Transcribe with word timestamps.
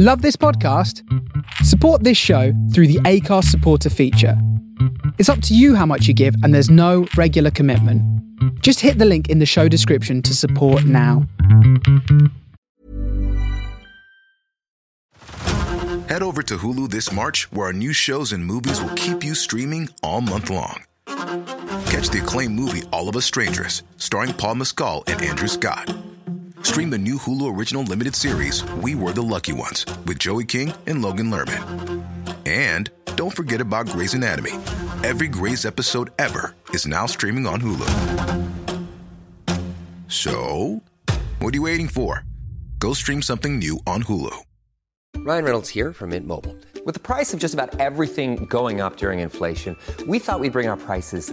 Love 0.00 0.22
this 0.22 0.36
podcast? 0.36 1.02
Support 1.64 2.04
this 2.04 2.16
show 2.16 2.52
through 2.72 2.86
the 2.86 3.00
Acast 3.00 3.46
supporter 3.46 3.90
feature. 3.90 4.40
It's 5.18 5.28
up 5.28 5.42
to 5.42 5.56
you 5.56 5.74
how 5.74 5.86
much 5.86 6.06
you 6.06 6.14
give, 6.14 6.36
and 6.44 6.54
there's 6.54 6.70
no 6.70 7.08
regular 7.16 7.50
commitment. 7.50 8.00
Just 8.62 8.78
hit 8.78 8.98
the 8.98 9.04
link 9.04 9.28
in 9.28 9.40
the 9.40 9.44
show 9.44 9.66
description 9.66 10.22
to 10.22 10.36
support 10.36 10.84
now. 10.84 11.26
Head 16.06 16.22
over 16.22 16.44
to 16.44 16.58
Hulu 16.58 16.90
this 16.90 17.10
March, 17.10 17.50
where 17.50 17.66
our 17.66 17.72
new 17.72 17.92
shows 17.92 18.30
and 18.30 18.46
movies 18.46 18.80
will 18.80 18.94
keep 18.94 19.24
you 19.24 19.34
streaming 19.34 19.88
all 20.04 20.20
month 20.20 20.48
long. 20.48 20.84
Catch 21.06 22.10
the 22.10 22.20
acclaimed 22.22 22.54
movie 22.54 22.84
All 22.92 23.08
of 23.08 23.16
Us 23.16 23.24
Strangers, 23.24 23.82
starring 23.96 24.32
Paul 24.32 24.54
Mescal 24.54 25.02
and 25.08 25.20
Andrew 25.20 25.48
Scott. 25.48 25.92
Stream 26.62 26.90
the 26.90 26.98
new 26.98 27.16
Hulu 27.16 27.56
original 27.56 27.82
limited 27.82 28.14
series 28.14 28.62
We 28.74 28.94
Were 28.94 29.12
the 29.12 29.22
Lucky 29.22 29.52
Ones 29.52 29.84
with 30.06 30.18
Joey 30.18 30.44
King 30.44 30.72
and 30.86 31.02
Logan 31.02 31.30
Lerman. 31.30 32.04
And 32.46 32.90
don't 33.16 33.34
forget 33.34 33.60
about 33.60 33.88
Grey's 33.88 34.14
Anatomy. 34.14 34.52
Every 35.02 35.28
Grey's 35.28 35.64
episode 35.64 36.10
ever 36.18 36.54
is 36.70 36.86
now 36.86 37.06
streaming 37.06 37.46
on 37.46 37.60
Hulu. 37.60 38.48
So, 40.08 40.82
what 41.40 41.52
are 41.54 41.56
you 41.56 41.62
waiting 41.62 41.88
for? 41.88 42.24
Go 42.78 42.92
stream 42.92 43.22
something 43.22 43.58
new 43.58 43.78
on 43.86 44.04
Hulu. 44.04 44.34
Ryan 45.18 45.44
Reynolds 45.44 45.68
here 45.68 45.92
from 45.92 46.10
Mint 46.10 46.26
Mobile. 46.26 46.56
With 46.84 46.94
the 46.94 47.00
price 47.00 47.34
of 47.34 47.40
just 47.40 47.54
about 47.54 47.78
everything 47.80 48.46
going 48.46 48.80
up 48.80 48.96
during 48.96 49.18
inflation, 49.20 49.76
we 50.06 50.18
thought 50.18 50.40
we'd 50.40 50.52
bring 50.52 50.68
our 50.68 50.76
prices 50.76 51.32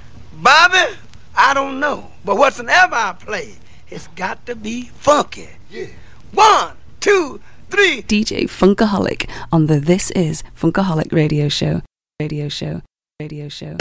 Bobby, 0.41 0.97
I 1.37 1.53
don't 1.53 1.79
know. 1.79 2.11
But 2.25 2.37
whatsoever 2.37 2.95
I 2.95 3.13
play, 3.13 3.53
it's 3.89 4.07
got 4.15 4.43
to 4.47 4.55
be 4.55 4.85
funky. 4.95 5.49
Yeah. 5.69 5.85
One, 6.33 6.77
two, 6.99 7.39
three. 7.69 8.01
DJ 8.01 8.43
Funkaholic 8.49 9.29
on 9.51 9.67
the 9.67 9.79
This 9.79 10.09
Is 10.11 10.43
Funkaholic 10.59 11.13
radio 11.13 11.47
show. 11.47 11.81
Radio 12.19 12.49
show. 12.49 12.81
Radio 13.19 13.49
show. 13.49 13.77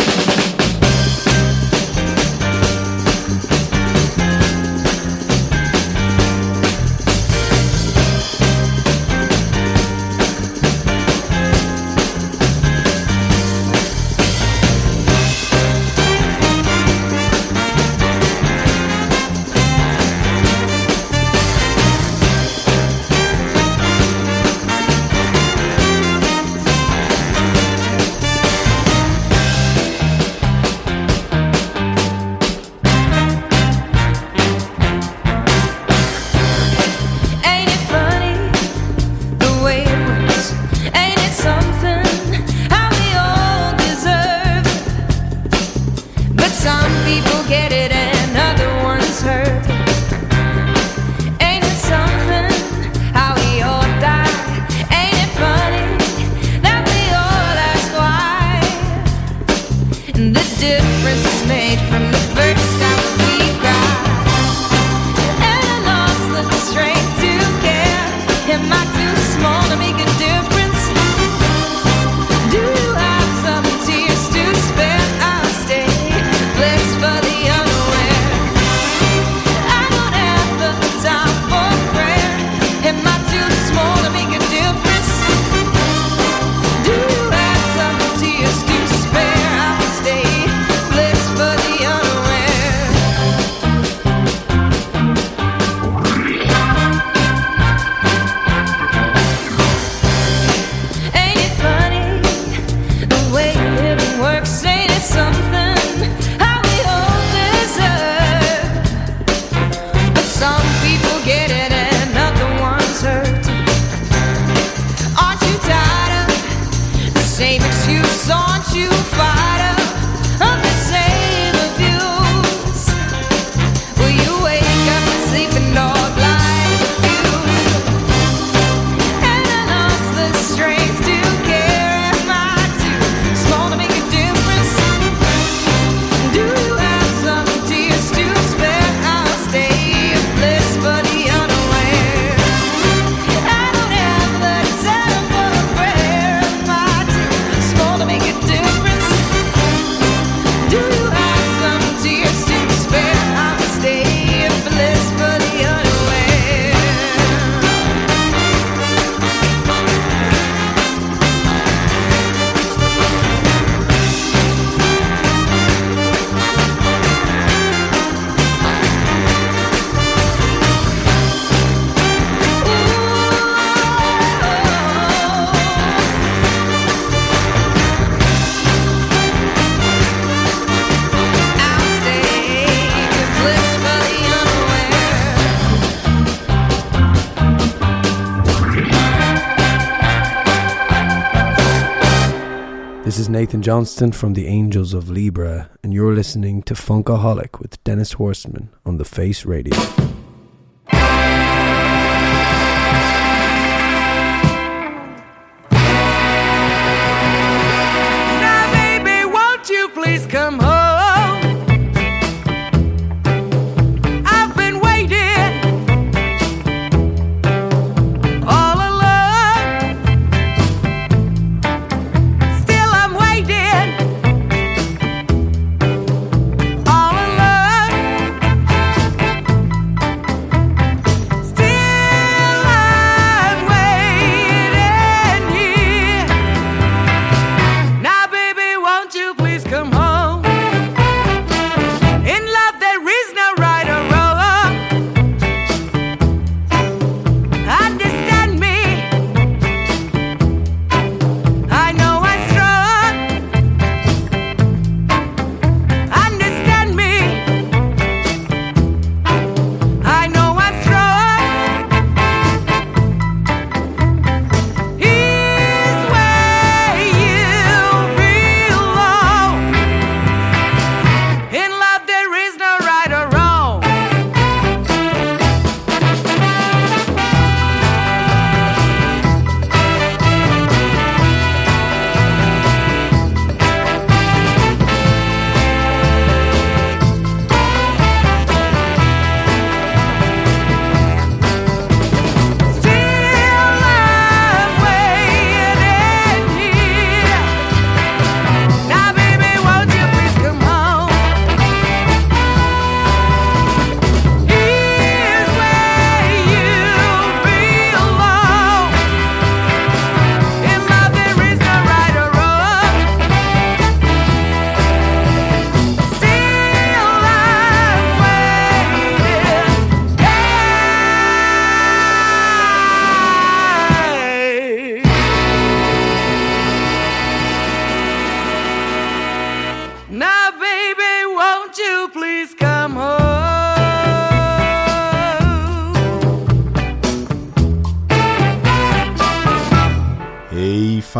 Johnston 193.63 194.13
from 194.13 194.35
the 194.35 194.47
Angels 194.47 194.95
of 194.95 195.11
Libra, 195.11 195.71
and 195.83 195.93
you're 195.93 196.15
listening 196.15 196.63
to 196.63 196.75
Funkaholic 196.75 197.61
with 197.61 197.83
Dennis 197.85 198.15
Horstman 198.15 198.69
on 198.87 198.97
the 198.97 199.05
Face 199.05 199.45
Radio. 199.45 199.77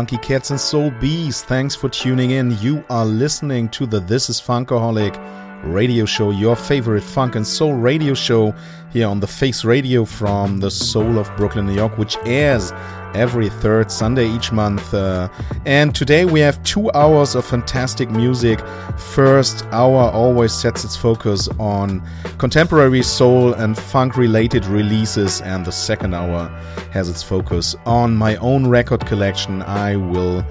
Funky 0.01 0.17
cats 0.17 0.49
and 0.49 0.59
soul 0.59 0.89
bees, 0.99 1.43
thanks 1.43 1.75
for 1.75 1.87
tuning 1.87 2.31
in. 2.31 2.57
You 2.59 2.83
are 2.89 3.05
listening 3.05 3.69
to 3.69 3.85
the 3.85 3.99
This 3.99 4.31
is 4.31 4.41
Funkaholic 4.41 5.13
radio 5.63 6.05
show, 6.05 6.31
your 6.31 6.55
favorite 6.55 7.03
funk 7.03 7.35
and 7.35 7.45
soul 7.45 7.73
radio 7.73 8.13
show 8.13 8.53
here 8.91 9.07
on 9.07 9.19
the 9.19 9.27
Face 9.27 9.63
Radio 9.63 10.03
from 10.03 10.59
the 10.59 10.69
soul 10.69 11.17
of 11.17 11.33
Brooklyn, 11.37 11.65
New 11.65 11.75
York, 11.75 11.97
which 11.97 12.17
airs 12.25 12.73
every 13.13 13.49
third 13.49 13.91
Sunday 13.91 14.27
each 14.27 14.51
month. 14.51 14.93
Uh, 14.93 15.29
and 15.65 15.93
today 15.95 16.25
we 16.25 16.39
have 16.39 16.61
two 16.63 16.91
hours 16.91 17.35
of 17.35 17.45
fantastic 17.45 18.09
music. 18.09 18.59
First 18.97 19.65
hour 19.71 20.11
always 20.11 20.53
sets 20.53 20.83
its 20.83 20.95
focus 20.95 21.47
on 21.59 22.01
contemporary 22.37 23.03
soul 23.03 23.53
and 23.53 23.77
funk 23.77 24.17
related 24.17 24.65
releases, 24.65 25.41
and 25.41 25.65
the 25.65 25.71
second 25.71 26.13
hour 26.13 26.47
has 26.91 27.09
its 27.09 27.23
focus 27.23 27.75
on 27.85 28.15
my 28.15 28.35
own 28.37 28.67
record 28.67 29.05
collection. 29.05 29.61
I 29.63 29.95
will 29.95 30.45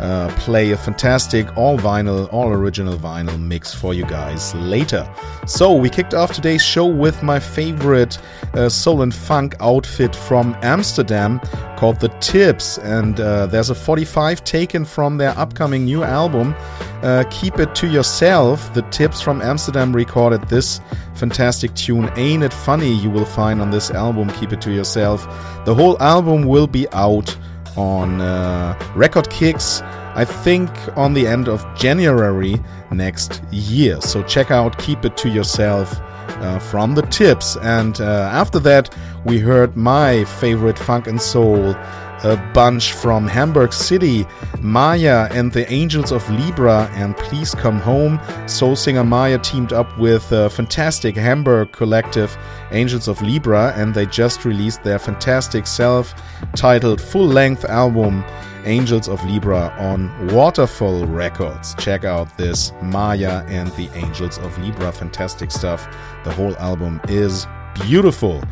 uh, 0.00 0.28
play 0.38 0.70
a 0.72 0.76
fantastic 0.76 1.56
all 1.56 1.78
vinyl, 1.78 2.32
all 2.32 2.52
original 2.52 2.96
vinyl 2.96 3.40
mix 3.40 3.74
for 3.74 3.94
you 3.94 4.04
guys 4.06 4.54
later. 4.54 5.08
So, 5.46 5.74
we 5.74 5.90
kicked 5.90 6.14
off 6.14 6.32
today's 6.32 6.62
show 6.64 6.86
with 6.86 7.22
my 7.22 7.38
favorite 7.38 8.18
uh, 8.54 8.68
soul 8.68 9.02
and 9.02 9.14
funk 9.14 9.54
outfit 9.60 10.16
from 10.16 10.56
Amsterdam 10.62 11.40
called 11.76 12.00
The 12.00 12.08
Tips, 12.20 12.78
and 12.78 13.20
uh, 13.20 13.46
there's 13.46 13.70
a 13.70 13.74
45 13.74 14.42
taken 14.44 14.84
from 14.84 15.18
their 15.18 15.36
upcoming 15.38 15.84
new 15.84 16.02
album. 16.02 16.54
Uh, 17.02 17.24
Keep 17.30 17.58
It 17.58 17.74
to 17.74 17.86
Yourself. 17.86 18.72
The 18.72 18.82
Tips 18.82 19.20
from 19.20 19.42
Amsterdam 19.42 19.94
recorded 19.94 20.48
this 20.48 20.80
fantastic 21.14 21.74
tune, 21.74 22.10
Ain't 22.16 22.42
It 22.42 22.52
Funny, 22.52 22.92
you 22.92 23.10
will 23.10 23.26
find 23.26 23.60
on 23.60 23.70
this 23.70 23.90
album, 23.90 24.30
Keep 24.30 24.54
It 24.54 24.60
to 24.62 24.72
Yourself. 24.72 25.26
The 25.64 25.74
whole 25.74 26.00
album 26.02 26.46
will 26.46 26.66
be 26.66 26.88
out 26.92 27.36
on 27.76 28.20
uh, 28.20 28.78
Record 28.94 29.28
Kicks, 29.30 29.82
I 30.14 30.24
think 30.24 30.70
on 30.96 31.14
the 31.14 31.26
end 31.26 31.48
of 31.48 31.64
January 31.76 32.56
next 32.90 33.42
year. 33.50 34.00
So 34.00 34.22
check 34.22 34.50
out 34.50 34.78
Keep 34.78 35.04
It 35.04 35.16
To 35.18 35.28
Yourself 35.28 36.00
uh, 36.00 36.58
from 36.58 36.94
the 36.94 37.02
tips. 37.02 37.56
And 37.56 38.00
uh, 38.00 38.30
after 38.32 38.58
that, 38.60 38.94
we 39.24 39.38
heard 39.38 39.76
my 39.76 40.24
favorite 40.24 40.78
funk 40.78 41.06
and 41.06 41.20
soul. 41.20 41.74
A 42.22 42.36
bunch 42.54 42.92
from 42.92 43.26
Hamburg 43.26 43.72
City, 43.72 44.26
Maya 44.60 45.28
and 45.32 45.52
the 45.52 45.70
Angels 45.70 46.12
of 46.12 46.28
Libra, 46.30 46.88
and 46.94 47.16
Please 47.16 47.54
Come 47.54 47.80
Home. 47.80 48.20
Soul 48.46 48.76
singer 48.76 49.04
Maya 49.04 49.38
teamed 49.38 49.72
up 49.72 49.98
with 49.98 50.30
a 50.32 50.48
fantastic 50.48 51.16
Hamburg 51.16 51.72
collective, 51.72 52.36
Angels 52.70 53.08
of 53.08 53.20
Libra, 53.20 53.74
and 53.76 53.94
they 53.94 54.06
just 54.06 54.44
released 54.44 54.82
their 54.84 54.98
fantastic 54.98 55.66
self 55.66 56.14
titled 56.56 57.00
full 57.00 57.26
length 57.26 57.64
album, 57.64 58.24
Angels 58.64 59.08
of 59.08 59.22
Libra, 59.24 59.74
on 59.78 60.10
Waterfall 60.28 61.04
Records. 61.06 61.74
Check 61.74 62.04
out 62.04 62.34
this 62.38 62.72
Maya 62.80 63.44
and 63.48 63.68
the 63.72 63.90
Angels 63.94 64.38
of 64.38 64.56
Libra. 64.58 64.92
Fantastic 64.92 65.50
stuff. 65.50 65.86
The 66.24 66.32
whole 66.32 66.56
album 66.56 67.00
is 67.08 67.46
beautiful. 67.74 68.42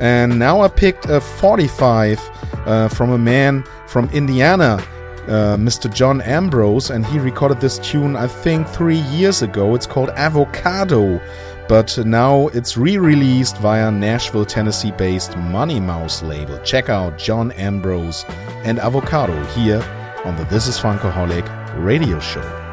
And 0.00 0.38
now 0.38 0.60
I 0.60 0.68
picked 0.68 1.06
a 1.06 1.20
45 1.20 2.20
uh, 2.66 2.88
from 2.88 3.10
a 3.10 3.18
man 3.18 3.64
from 3.86 4.08
Indiana, 4.10 4.82
uh, 5.28 5.56
Mr. 5.56 5.92
John 5.92 6.20
Ambrose, 6.20 6.90
and 6.90 7.06
he 7.06 7.18
recorded 7.18 7.60
this 7.60 7.78
tune, 7.78 8.16
I 8.16 8.26
think, 8.26 8.66
three 8.68 8.98
years 8.98 9.42
ago. 9.42 9.74
It's 9.74 9.86
called 9.86 10.10
Avocado, 10.10 11.20
but 11.68 11.96
now 12.04 12.48
it's 12.48 12.76
re 12.76 12.98
released 12.98 13.56
via 13.58 13.90
Nashville, 13.90 14.44
Tennessee 14.44 14.92
based 14.92 15.36
Money 15.36 15.80
Mouse 15.80 16.22
label. 16.22 16.58
Check 16.60 16.88
out 16.88 17.18
John 17.18 17.52
Ambrose 17.52 18.24
and 18.64 18.78
Avocado 18.78 19.42
here 19.46 19.82
on 20.24 20.36
the 20.36 20.44
This 20.44 20.66
is 20.66 20.78
Funkaholic 20.78 21.46
radio 21.84 22.18
show. 22.18 22.63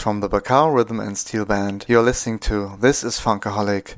from 0.00 0.20
the 0.20 0.28
Bacao 0.28 0.74
Rhythm 0.74 1.00
and 1.00 1.16
Steel 1.16 1.44
Band. 1.44 1.84
You're 1.88 2.02
listening 2.02 2.38
to 2.40 2.76
This 2.80 3.02
is 3.02 3.18
Funkaholic. 3.18 3.96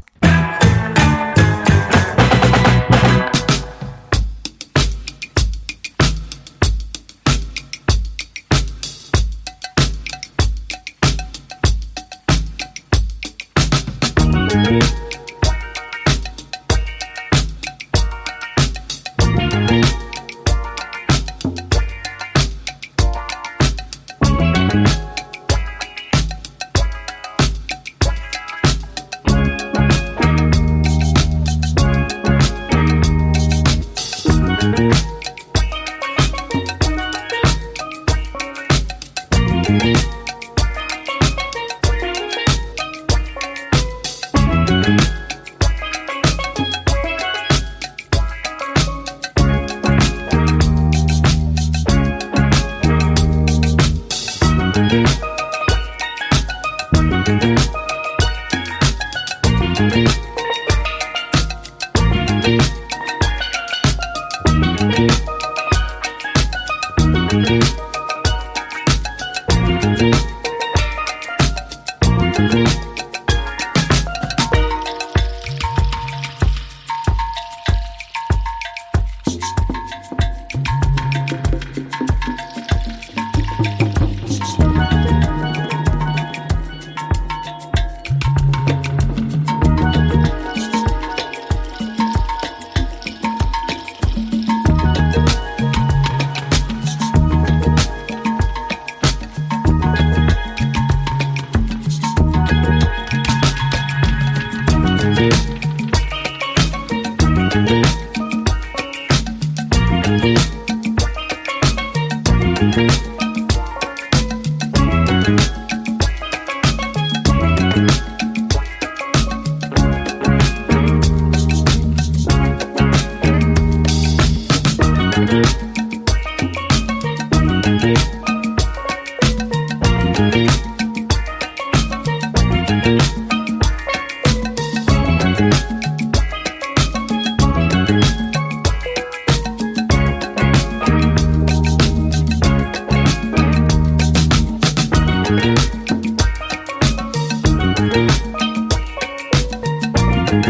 Thank 150.31 150.47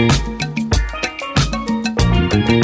you. 2.50 2.59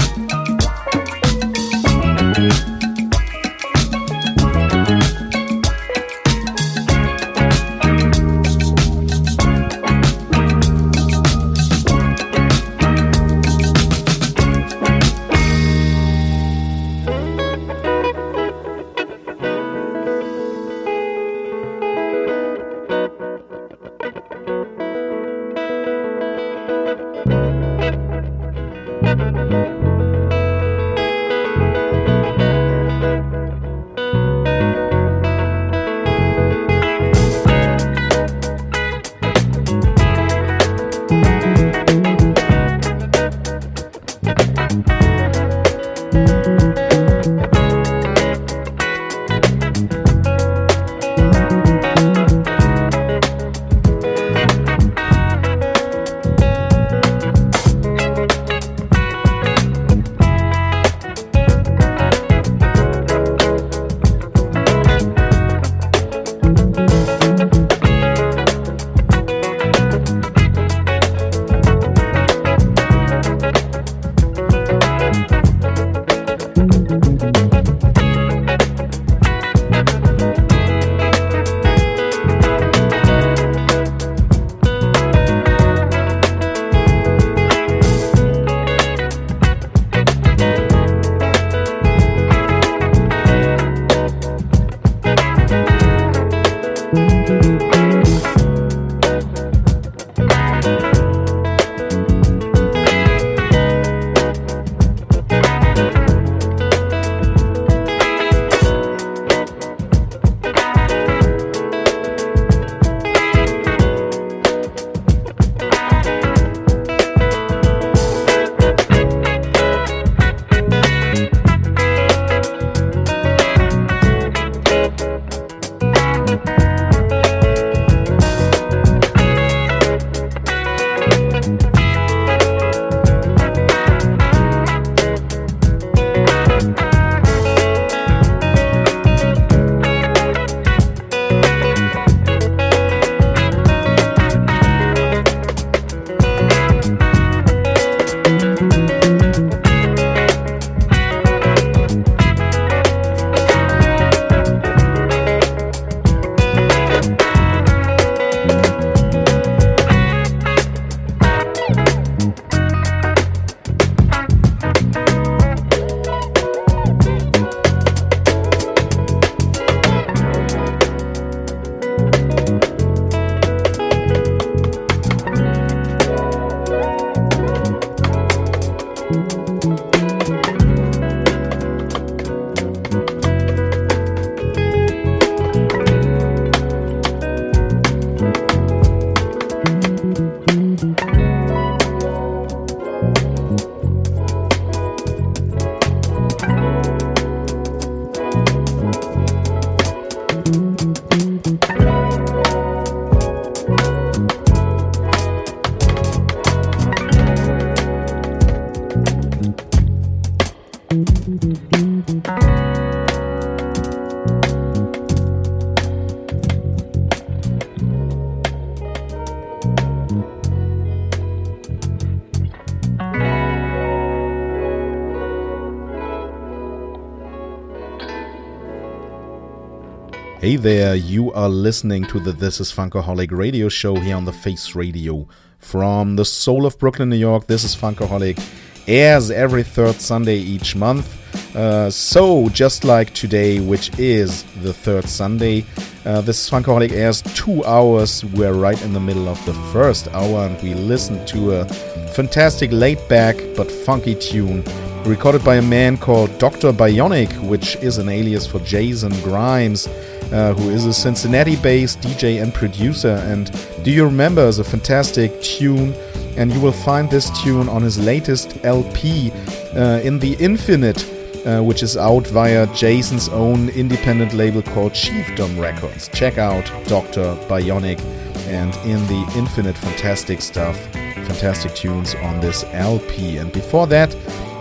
Hey 230.39 230.57
there, 230.57 230.95
you 230.95 231.33
are 231.33 231.49
listening 231.49 232.05
to 232.09 232.21
the 232.21 232.31
This 232.31 232.61
is 232.61 232.71
Funkaholic 232.71 233.33
radio 233.33 233.71
show 233.71 233.95
here 233.95 234.15
on 234.15 234.27
the 234.27 234.35
Face 234.35 234.75
Radio. 234.75 235.27
From 235.61 236.17
the 236.17 236.27
soul 236.27 236.67
of 236.67 236.79
Brooklyn, 236.79 237.09
New 237.09 237.17
York, 237.17 237.47
This 237.47 237.65
is 237.65 237.75
Funkaholic 237.75 238.39
airs 238.87 239.31
every 239.31 239.63
third 239.63 239.95
Sunday 239.95 240.37
each 240.37 240.77
month. 240.77 241.09
Uh, 241.57 241.91
so, 241.91 242.51
just 242.51 242.85
like 242.85 243.15
today, 243.15 243.61
which 243.61 243.99
is 243.99 244.43
the 244.61 244.75
third 244.75 245.09
Sunday, 245.09 245.65
uh, 246.05 246.21
this 246.21 246.45
is 246.45 246.51
Funkaholic 246.51 246.93
airs 246.93 247.23
two 247.23 247.65
hours. 247.65 248.23
We're 248.23 248.53
right 248.53 248.81
in 248.83 248.93
the 248.93 249.01
middle 249.01 249.31
of 249.31 249.43
the 249.47 249.55
first 249.73 250.07
hour, 250.09 250.47
and 250.47 250.63
we 250.63 250.75
listen 250.75 251.25
to 251.27 251.61
a 251.61 251.65
fantastic 252.13 252.71
laid 252.73 252.99
back 253.09 253.37
but 253.57 253.73
funky 253.73 254.15
tune 254.15 254.63
recorded 255.07 255.45
by 255.45 255.57
a 255.57 255.63
man 255.63 255.97
called 255.97 256.37
Dr. 256.39 256.73
Bionic, 256.73 257.33
which 257.49 257.77
is 257.77 257.99
an 257.99 258.09
alias 258.09 258.47
for 258.47 258.59
Jason 258.61 259.13
Grimes 259.23 259.89
uh, 260.33 260.55
who 260.55 260.71
is 260.71 260.85
a 260.87 260.93
Cincinnati 260.93 261.57
based 261.57 262.01
DJ 262.01 262.43
and 262.43 262.53
producer. 262.53 263.23
And 263.27 263.51
do 263.85 263.91
you 263.91 264.05
remember 264.05 264.51
the 264.51 264.65
fantastic 264.65 265.41
tune? 265.43 265.95
And 266.37 266.53
you 266.53 266.61
will 266.61 266.73
find 266.73 267.11
this 267.11 267.31
tune 267.43 267.69
on 267.69 267.83
his 267.83 267.99
latest 267.99 268.59
LP 268.65 269.33
uh, 269.75 270.01
in 270.05 270.19
the 270.19 270.35
Infinite, 270.39 271.03
uh, 271.47 271.63
which 271.63 271.83
is 271.83 271.97
out 271.97 272.27
via 272.27 272.67
Jason's 272.75 273.29
own 273.31 273.71
independent 273.71 274.35
label 274.35 274.61
called 274.61 274.93
Chiefdom 274.93 275.59
Records. 275.59 276.09
Check 276.09 276.37
out 276.37 276.65
Dr. 276.87 277.35
Bionic 277.49 278.01
and 278.49 278.75
in 278.85 279.05
the 279.07 279.33
Infinite 279.35 279.79
fantastic 279.79 280.43
stuff, 280.43 280.77
fantastic 280.93 281.75
tunes 281.75 282.15
on 282.17 282.41
this 282.41 282.65
LP. 282.73 283.39
And 283.39 283.51
before 283.51 283.87
that, 283.87 284.15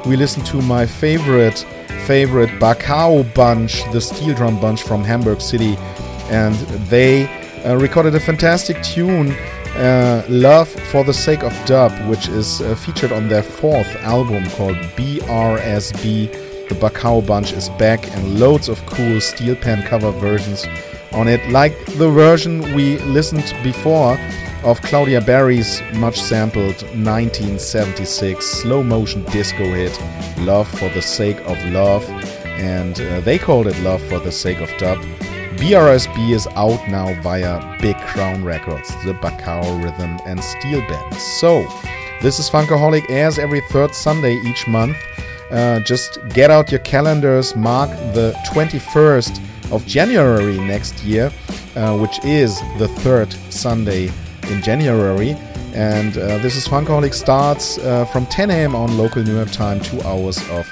we 0.06 0.16
listened 0.16 0.46
to 0.46 0.62
my 0.62 0.86
favorite 0.86 1.66
favorite 2.06 2.50
Bacao 2.60 3.24
bunch, 3.34 3.84
the 3.92 4.00
steel 4.00 4.36
drum 4.36 4.60
bunch 4.62 4.84
from 4.84 5.04
Hamburg 5.04 5.42
City, 5.42 5.76
and 6.30 6.56
they 6.90 7.26
uh, 7.64 7.76
recorded 7.76 8.14
a 8.14 8.20
fantastic 8.20 8.82
tune, 8.84 9.32
uh, 9.76 10.24
Love 10.30 10.70
for 10.70 11.04
the 11.04 11.14
Sake 11.14 11.44
of 11.44 11.54
Dub, 11.66 11.92
which 12.08 12.28
is 12.28 12.62
uh, 12.62 12.76
featured 12.76 13.12
on 13.12 13.28
their 13.28 13.42
fourth 13.42 13.96
album 13.98 14.48
called 14.52 14.78
BRSB. 14.96 16.32
The 16.70 16.76
Bacao 16.76 17.26
bunch 17.26 17.54
is 17.54 17.70
back 17.70 18.08
and 18.16 18.40
loads 18.40 18.70
of 18.70 18.86
cool 18.86 19.20
steel 19.20 19.56
pan 19.56 19.82
cover 19.88 20.12
versions 20.12 20.66
on 21.12 21.28
it, 21.28 21.48
like 21.50 21.74
the 21.98 22.10
version 22.10 22.62
we 22.76 23.00
listened 23.00 23.56
before 23.64 24.18
of 24.66 24.82
Claudja 24.82 25.24
Barry's 25.24 25.80
much 25.94 26.20
sampled 26.20 26.82
1976 26.96 28.44
slow 28.44 28.82
motion 28.82 29.24
disco 29.26 29.64
hit 29.64 29.98
Love 30.40 30.68
for 30.68 30.90
the 30.90 31.02
Sake 31.04 31.40
of 31.42 31.64
Love, 31.66 32.04
and 32.58 33.00
uh, 33.00 33.22
they 33.22 33.38
called 33.38 33.68
it 33.68 33.80
Love 33.82 34.02
for 34.10 34.18
the 34.18 34.32
Sake 34.32 34.60
of 34.60 34.76
Dub. 34.80 34.98
BRSB 35.58 36.32
is 36.32 36.48
out 36.56 36.82
now 36.90 37.14
via 37.22 37.78
Big 37.80 37.96
Crown 38.08 38.44
Records, 38.44 38.90
the 39.06 39.14
Bacao 39.14 39.84
Rhythm 39.84 40.20
and 40.26 40.44
Steel 40.44 40.80
Band. 40.82 41.14
So, 41.16 41.68
this 42.24 42.40
is 42.40 42.50
Funkaholic 42.50 43.08
airs 43.08 43.38
every 43.38 43.62
third 43.70 43.94
Sunday 43.94 44.34
each 44.46 44.68
month. 44.68 44.98
Uh, 45.52 45.80
just 45.82 46.18
get 46.30 46.50
out 46.50 46.72
your 46.72 46.80
calendars, 46.80 47.56
mark 47.56 47.92
the 48.16 48.36
21st 48.48 49.72
of 49.72 49.86
January 49.86 50.58
next 50.58 51.04
year, 51.04 51.32
uh, 51.76 51.96
which 51.98 52.18
is 52.26 52.60
the 52.80 52.88
third 52.88 53.32
Sunday 53.52 54.12
in 54.50 54.62
January. 54.62 55.32
And 55.74 56.18
uh, 56.18 56.38
this 56.40 56.56
is 56.56 56.68
Funkaholic 56.68 57.14
starts 57.14 57.78
uh, 57.80 58.06
from 58.06 58.26
10 58.28 58.50
a.m. 58.50 58.76
on 58.76 58.98
local 58.98 59.24
New 59.24 59.36
York 59.36 59.52
time, 59.52 59.80
two 59.82 60.02
hours 60.04 60.38
of 60.50 60.66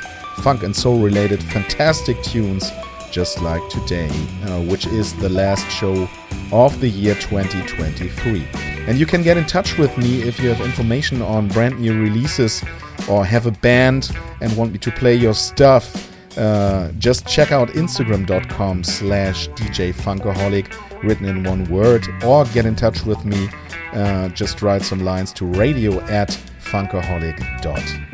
funk 0.43 0.63
and 0.63 0.75
soul 0.75 0.99
related 0.99 1.43
fantastic 1.43 2.21
tunes, 2.23 2.71
just 3.11 3.41
like 3.41 3.61
today, 3.69 4.09
uh, 4.45 4.61
which 4.63 4.87
is 4.87 5.13
the 5.15 5.29
last 5.29 5.69
show 5.69 6.07
of 6.51 6.79
the 6.79 6.87
year 6.87 7.15
2023. 7.15 8.47
And 8.87 8.97
you 8.97 9.05
can 9.05 9.23
get 9.23 9.37
in 9.37 9.45
touch 9.45 9.77
with 9.77 9.97
me 9.97 10.21
if 10.23 10.39
you 10.39 10.49
have 10.49 10.65
information 10.65 11.21
on 11.21 11.47
brand 11.47 11.79
new 11.79 11.99
releases 11.99 12.63
or 13.09 13.25
have 13.25 13.45
a 13.45 13.51
band 13.51 14.11
and 14.41 14.55
want 14.55 14.71
me 14.71 14.77
to 14.79 14.91
play 14.91 15.15
your 15.15 15.33
stuff. 15.33 16.12
Uh, 16.37 16.91
just 16.97 17.25
check 17.27 17.51
out 17.51 17.69
instagram.com 17.69 18.83
slash 18.83 19.47
dj 19.49 19.93
funkaholic 19.93 20.73
written 21.03 21.25
in 21.25 21.43
one 21.43 21.63
word 21.65 22.07
or 22.23 22.45
get 22.45 22.65
in 22.65 22.75
touch 22.75 23.05
with 23.05 23.23
me. 23.25 23.49
Uh, 23.93 24.29
just 24.29 24.61
write 24.61 24.81
some 24.81 25.01
lines 25.03 25.31
to 25.33 25.45
radio 25.45 25.99
at 26.03 26.29
funkaholic.de 26.63 28.13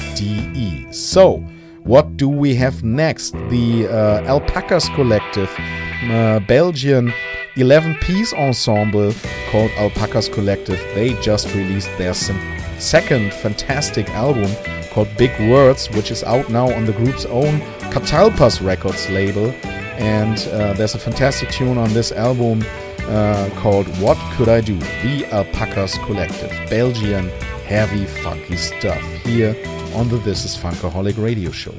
so 0.92 1.38
what 1.84 2.18
do 2.18 2.28
we 2.28 2.56
have 2.56 2.84
next? 2.84 3.32
The 3.50 3.88
uh, 3.88 4.24
alpacas 4.26 4.90
collective 4.90 5.50
uh, 6.04 6.40
belgian 6.48 7.14
11 7.56 7.96
piece 7.96 8.34
ensemble 8.34 9.14
called 9.50 9.72
alpacas 9.72 10.30
collective. 10.30 10.80
They 10.94 11.14
just 11.22 11.54
released 11.56 11.90
their 11.98 12.14
second 12.80 13.34
fantastic 13.34 14.10
album 14.10 14.52
called 14.92 15.08
Big 15.18 15.32
Words, 15.50 15.90
which 15.92 16.12
is 16.12 16.24
out 16.24 16.50
now 16.50 16.72
on 16.74 16.86
the 16.86 16.94
group's 16.94 17.26
own 17.26 17.60
Catalpas 17.92 18.66
Records 18.66 19.10
label. 19.10 19.52
And 19.98 20.38
uh, 20.54 20.74
there's 20.74 20.96
a 20.96 21.00
fantastic 21.00 21.50
tune 21.50 21.78
on 21.78 21.94
this 21.94 22.12
album 22.12 22.64
uh, 23.02 23.50
called 23.56 23.88
What 24.00 24.18
Could 24.36 24.48
I 24.50 24.62
Do? 24.62 24.78
The 24.78 25.26
Alpacas 25.32 25.98
Collective. 26.06 26.52
Belgian, 26.70 27.30
heavy, 27.66 28.06
funky 28.06 28.56
stuff 28.56 29.02
here 29.24 29.56
on 29.96 30.08
the 30.08 30.18
This 30.18 30.46
is 30.46 30.56
Funkaholic 30.56 31.22
radio 31.22 31.52
show. 31.52 31.76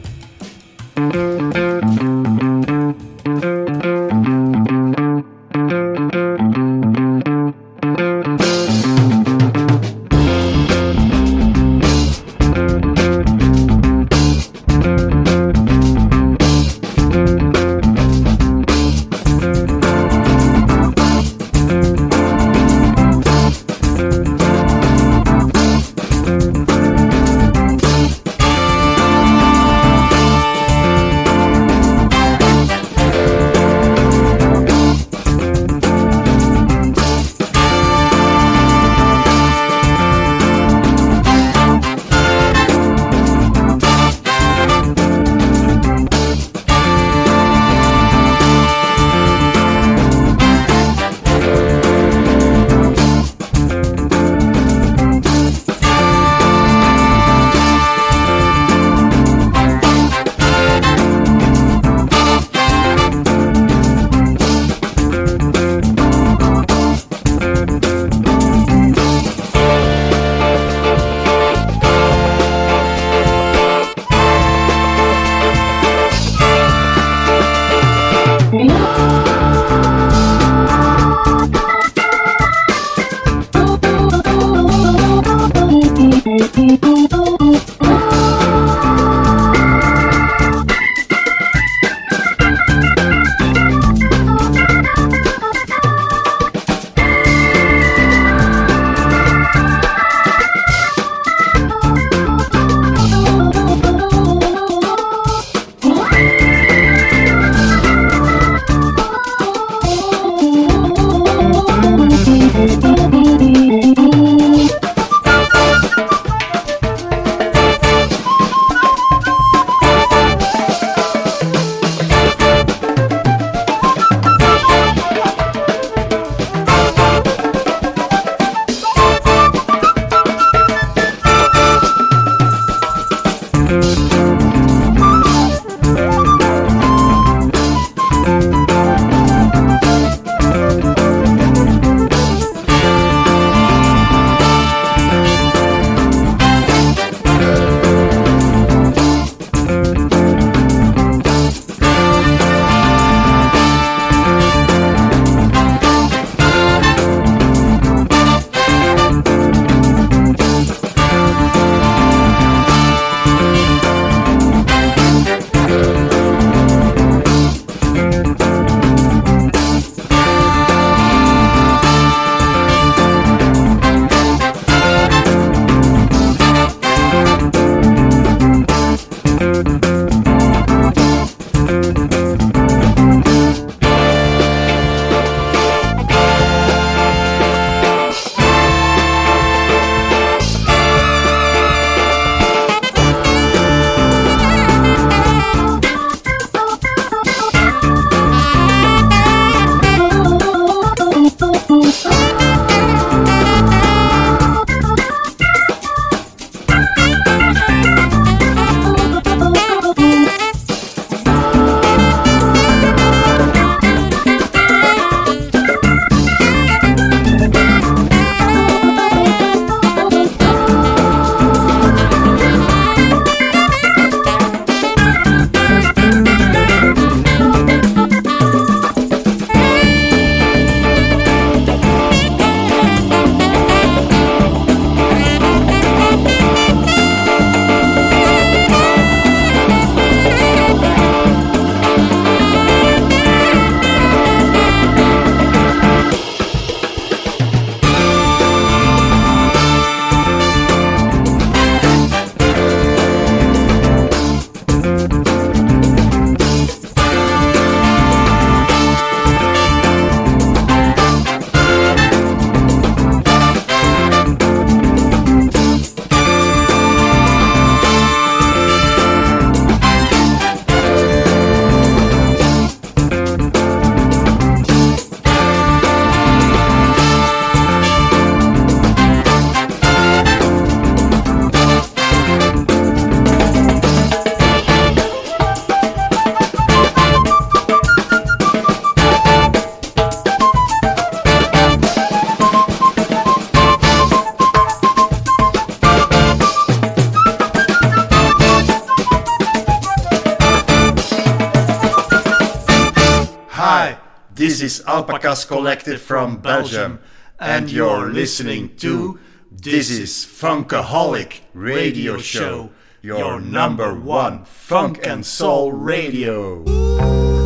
Alpacas 304.91 305.45
Collective 305.45 306.03
from 306.03 306.39
Belgium, 306.39 306.99
and 307.39 307.71
you're 307.71 308.11
listening 308.11 308.75
to 308.79 309.21
This 309.49 309.89
is 309.89 310.27
Funkaholic 310.27 311.43
Radio 311.55 312.19
Show, 312.19 312.71
your 313.01 313.41
number 313.41 313.95
one 313.95 314.45
funk 314.45 315.07
and 315.07 315.25
soul 315.25 315.71
radio. 315.71 317.40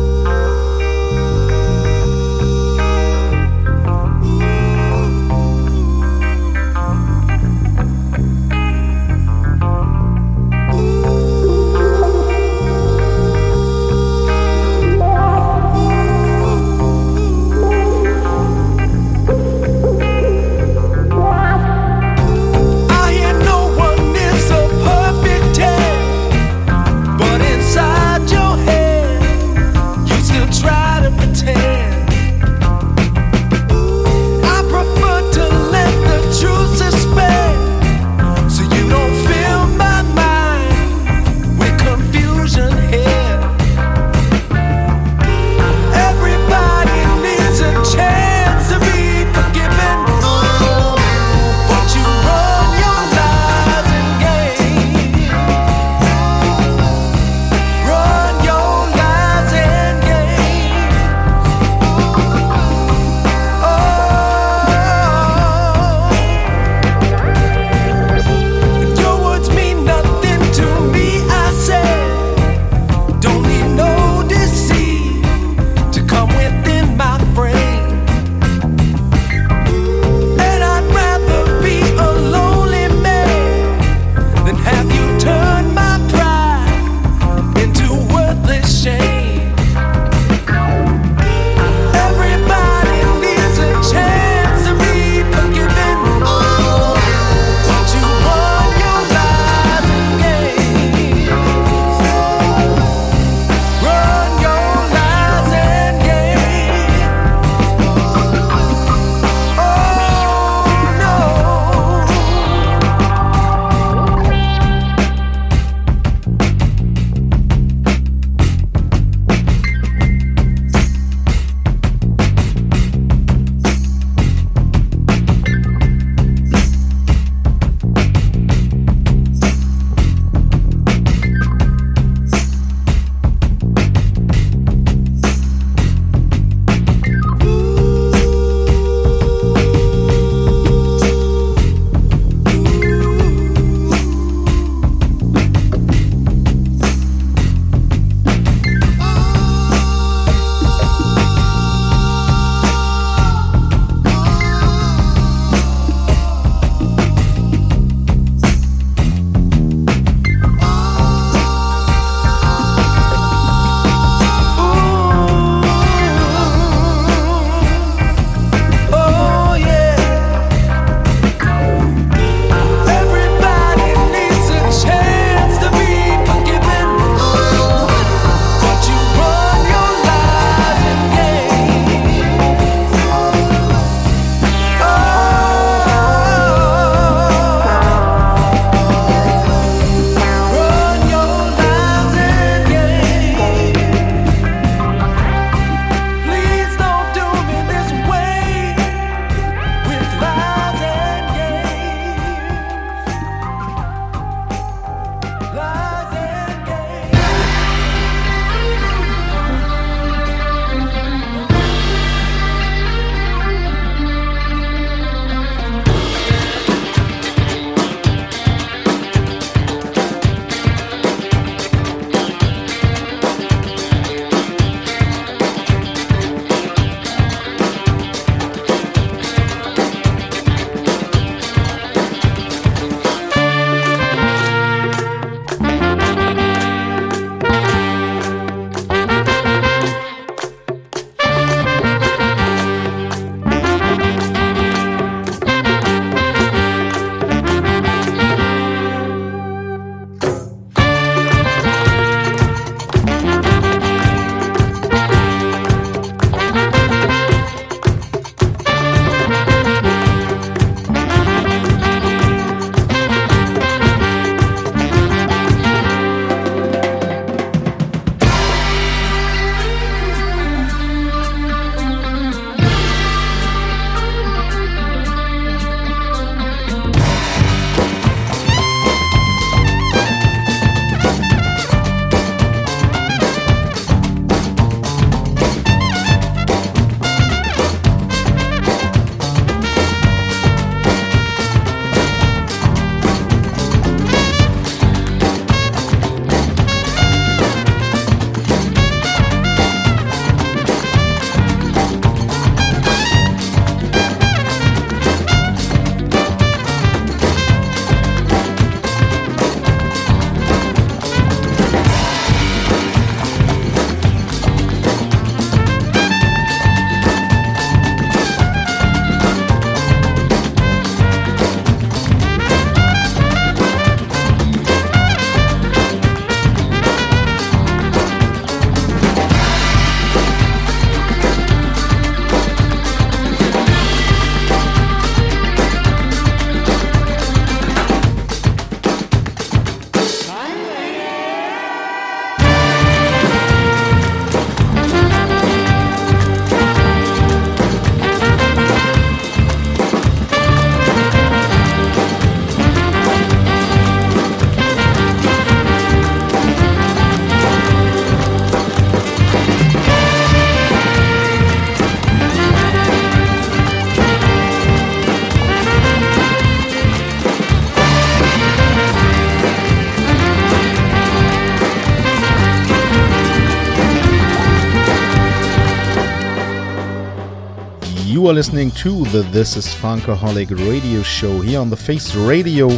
You 378.25 378.31
are 378.31 378.33
listening 378.33 378.71
to 378.71 379.03
the 379.03 379.21
This 379.21 379.55
is 379.55 379.67
Funkaholic 379.67 380.49
radio 380.67 381.03
show 381.03 381.41
here 381.41 381.59
on 381.59 381.69
the 381.69 381.77
Face 381.77 382.15
Radio. 382.15 382.71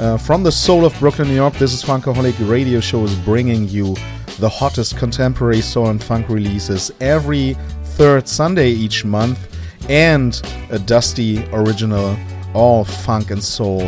Uh, 0.00 0.18
from 0.18 0.42
the 0.42 0.50
soul 0.50 0.84
of 0.84 0.92
Brooklyn, 0.98 1.28
New 1.28 1.36
York, 1.36 1.54
This 1.54 1.72
is 1.72 1.84
Funkaholic 1.84 2.34
radio 2.50 2.80
show 2.80 3.04
is 3.04 3.14
bringing 3.20 3.68
you 3.68 3.94
the 4.40 4.48
hottest 4.48 4.96
contemporary 4.96 5.60
soul 5.60 5.90
and 5.90 6.02
funk 6.02 6.28
releases 6.28 6.90
every 7.00 7.54
third 7.94 8.26
Sunday 8.26 8.70
each 8.70 9.04
month 9.04 9.56
and 9.88 10.42
a 10.70 10.80
dusty 10.80 11.46
original 11.52 12.18
all 12.52 12.84
funk 12.84 13.30
and 13.30 13.44
soul 13.44 13.82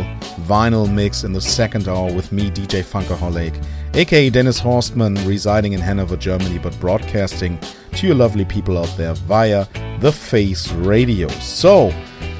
vinyl 0.47 0.89
mix 0.89 1.25
in 1.25 1.33
the 1.33 1.41
second 1.41 1.89
hour 1.89 2.13
with 2.13 2.31
me, 2.31 2.49
DJ 2.49 2.85
Funkaholic, 2.85 3.61
aka 3.95 4.29
Dennis 4.29 4.61
Horstman, 4.61 5.27
residing 5.27 5.73
in 5.73 5.81
Hanover, 5.81 6.15
Germany, 6.15 6.57
but 6.57 6.79
broadcasting 6.79 7.59
to 7.95 8.07
you 8.07 8.13
lovely 8.13 8.45
people 8.45 8.77
out 8.77 8.95
there 8.95 9.13
via 9.13 9.67
the 10.01 10.11
Face 10.11 10.71
Radio. 10.73 11.27
So, 11.39 11.93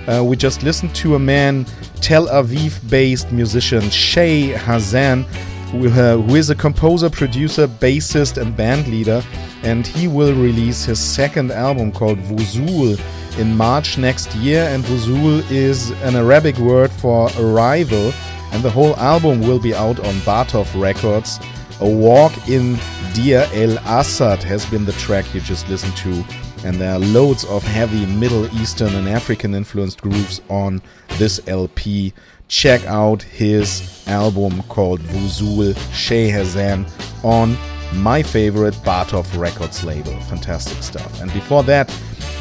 uh, 0.07 0.23
we 0.23 0.35
just 0.35 0.63
listened 0.63 0.93
to 0.95 1.15
a 1.15 1.19
man, 1.19 1.65
Tel 2.01 2.27
Aviv 2.27 2.89
based 2.89 3.31
musician 3.31 3.89
Shay 3.91 4.51
Hazan, 4.53 5.23
who, 5.69 5.87
uh, 5.87 6.17
who 6.17 6.35
is 6.35 6.49
a 6.49 6.55
composer, 6.55 7.09
producer, 7.09 7.67
bassist, 7.67 8.41
and 8.41 8.57
band 8.57 8.87
leader, 8.87 9.23
and 9.61 9.85
he 9.85 10.07
will 10.07 10.33
release 10.33 10.83
his 10.85 10.99
second 10.99 11.51
album 11.51 11.91
called 11.91 12.17
Vuzul 12.17 12.99
in 13.39 13.55
March 13.55 13.97
next 13.97 14.33
year. 14.35 14.63
And 14.63 14.83
Vuzul 14.83 15.49
is 15.51 15.91
an 16.01 16.15
Arabic 16.15 16.57
word 16.57 16.91
for 16.91 17.29
arrival, 17.39 18.11
and 18.51 18.63
the 18.63 18.71
whole 18.71 18.95
album 18.97 19.39
will 19.41 19.59
be 19.59 19.75
out 19.75 19.99
on 19.99 20.15
Batov 20.25 20.67
Records. 20.81 21.39
A 21.79 21.89
Walk 21.89 22.33
in 22.49 22.77
Deir 23.13 23.47
El 23.53 23.77
Assad 23.85 24.41
has 24.43 24.65
been 24.65 24.83
the 24.85 24.93
track 24.93 25.31
you 25.33 25.41
just 25.41 25.69
listened 25.69 25.95
to, 25.97 26.23
and 26.63 26.75
there 26.75 26.93
are 26.93 26.99
loads 26.99 27.43
of 27.45 27.63
heavy 27.63 28.05
Middle 28.05 28.45
Eastern 28.59 28.93
and 28.95 29.07
African 29.07 29.53
influenced 29.53 30.01
grooves 30.01 30.41
on 30.49 30.81
this 31.17 31.39
LP. 31.47 32.13
Check 32.47 32.85
out 32.85 33.21
his 33.21 34.03
album 34.07 34.61
called 34.63 34.99
Vuzul 34.99 35.75
Shay 35.93 36.29
Hazan 36.29 36.89
on 37.23 37.57
my 37.93 38.21
favorite 38.21 38.73
Batov 38.75 39.37
Records 39.37 39.83
label. 39.83 40.17
Fantastic 40.21 40.81
stuff. 40.83 41.21
And 41.21 41.31
before 41.33 41.63
that, 41.63 41.93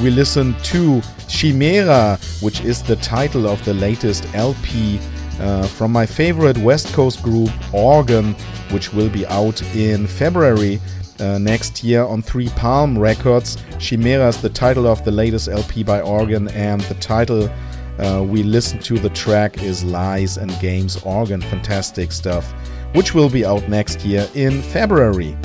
we 0.03 0.11
listened 0.11 0.59
to 0.65 1.03
Chimera, 1.29 2.19
which 2.41 2.61
is 2.61 2.83
the 2.83 2.97
title 2.97 3.47
of 3.47 3.65
the 3.65 3.75
latest 3.75 4.27
LP 4.35 4.99
uh, 5.41 5.67
from 5.67 5.93
my 5.93 6.07
favorite 6.07 6.59
West 6.59 6.93
Coast 6.93 7.23
group, 7.23 7.49
Orgone, 7.73 8.35
which 8.73 8.93
will 8.93 9.09
be 9.09 9.27
out 9.27 9.63
in 9.75 10.07
February 10.07 10.81
uh, 11.21 11.39
next 11.39 11.85
year 11.85 12.03
on 12.05 12.23
Three 12.23 12.49
Palm 12.51 12.99
Records. 12.99 13.57
Chimera 13.79 14.29
is 14.29 14.41
the 14.41 14.49
title 14.49 14.87
of 14.87 15.05
the 15.05 15.11
latest 15.11 15.49
LP 15.49 15.83
by 15.83 16.01
Orgone, 16.01 16.53
and 16.55 16.81
the 16.83 16.95
title 16.95 17.51
uh, 17.99 18.23
we 18.23 18.43
listened 18.43 18.83
to 18.85 18.99
the 18.99 19.11
track 19.11 19.63
is 19.63 19.85
Lies 19.85 20.37
and 20.37 20.51
Games 20.61 20.97
Orgone. 20.99 21.45
Fantastic 21.45 22.13
stuff, 22.13 22.51
which 22.95 23.15
will 23.15 23.29
be 23.29 23.45
out 23.45 23.69
next 23.69 24.05
year 24.05 24.29
in 24.35 24.63
February. 24.63 25.37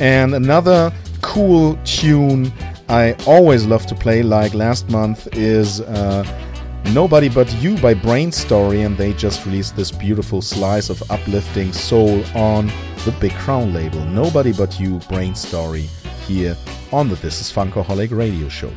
And 0.00 0.34
another 0.34 0.92
cool 1.20 1.78
tune 1.84 2.52
I 2.88 3.12
always 3.26 3.66
love 3.66 3.86
to 3.86 3.94
play, 3.94 4.22
like 4.22 4.54
last 4.54 4.88
month, 4.88 5.28
is 5.36 5.82
uh, 5.82 6.24
Nobody 6.94 7.28
But 7.28 7.52
You 7.56 7.76
by 7.78 7.92
Brainstory, 7.92 8.86
and 8.86 8.96
they 8.96 9.12
just 9.12 9.44
released 9.44 9.76
this 9.76 9.90
beautiful 9.90 10.40
slice 10.40 10.88
of 10.88 11.02
uplifting 11.10 11.72
soul 11.72 12.24
on 12.34 12.72
the 13.04 13.12
Big 13.20 13.32
Crown 13.32 13.72
label. 13.72 14.04
Nobody 14.04 14.52
But 14.52 14.78
You, 14.78 14.98
Brainstory, 15.00 15.88
here 16.26 16.56
on 16.92 17.08
the 17.08 17.16
This 17.16 17.40
is 17.40 17.52
Funkaholic 17.52 18.16
radio 18.16 18.48
show. 18.48 18.72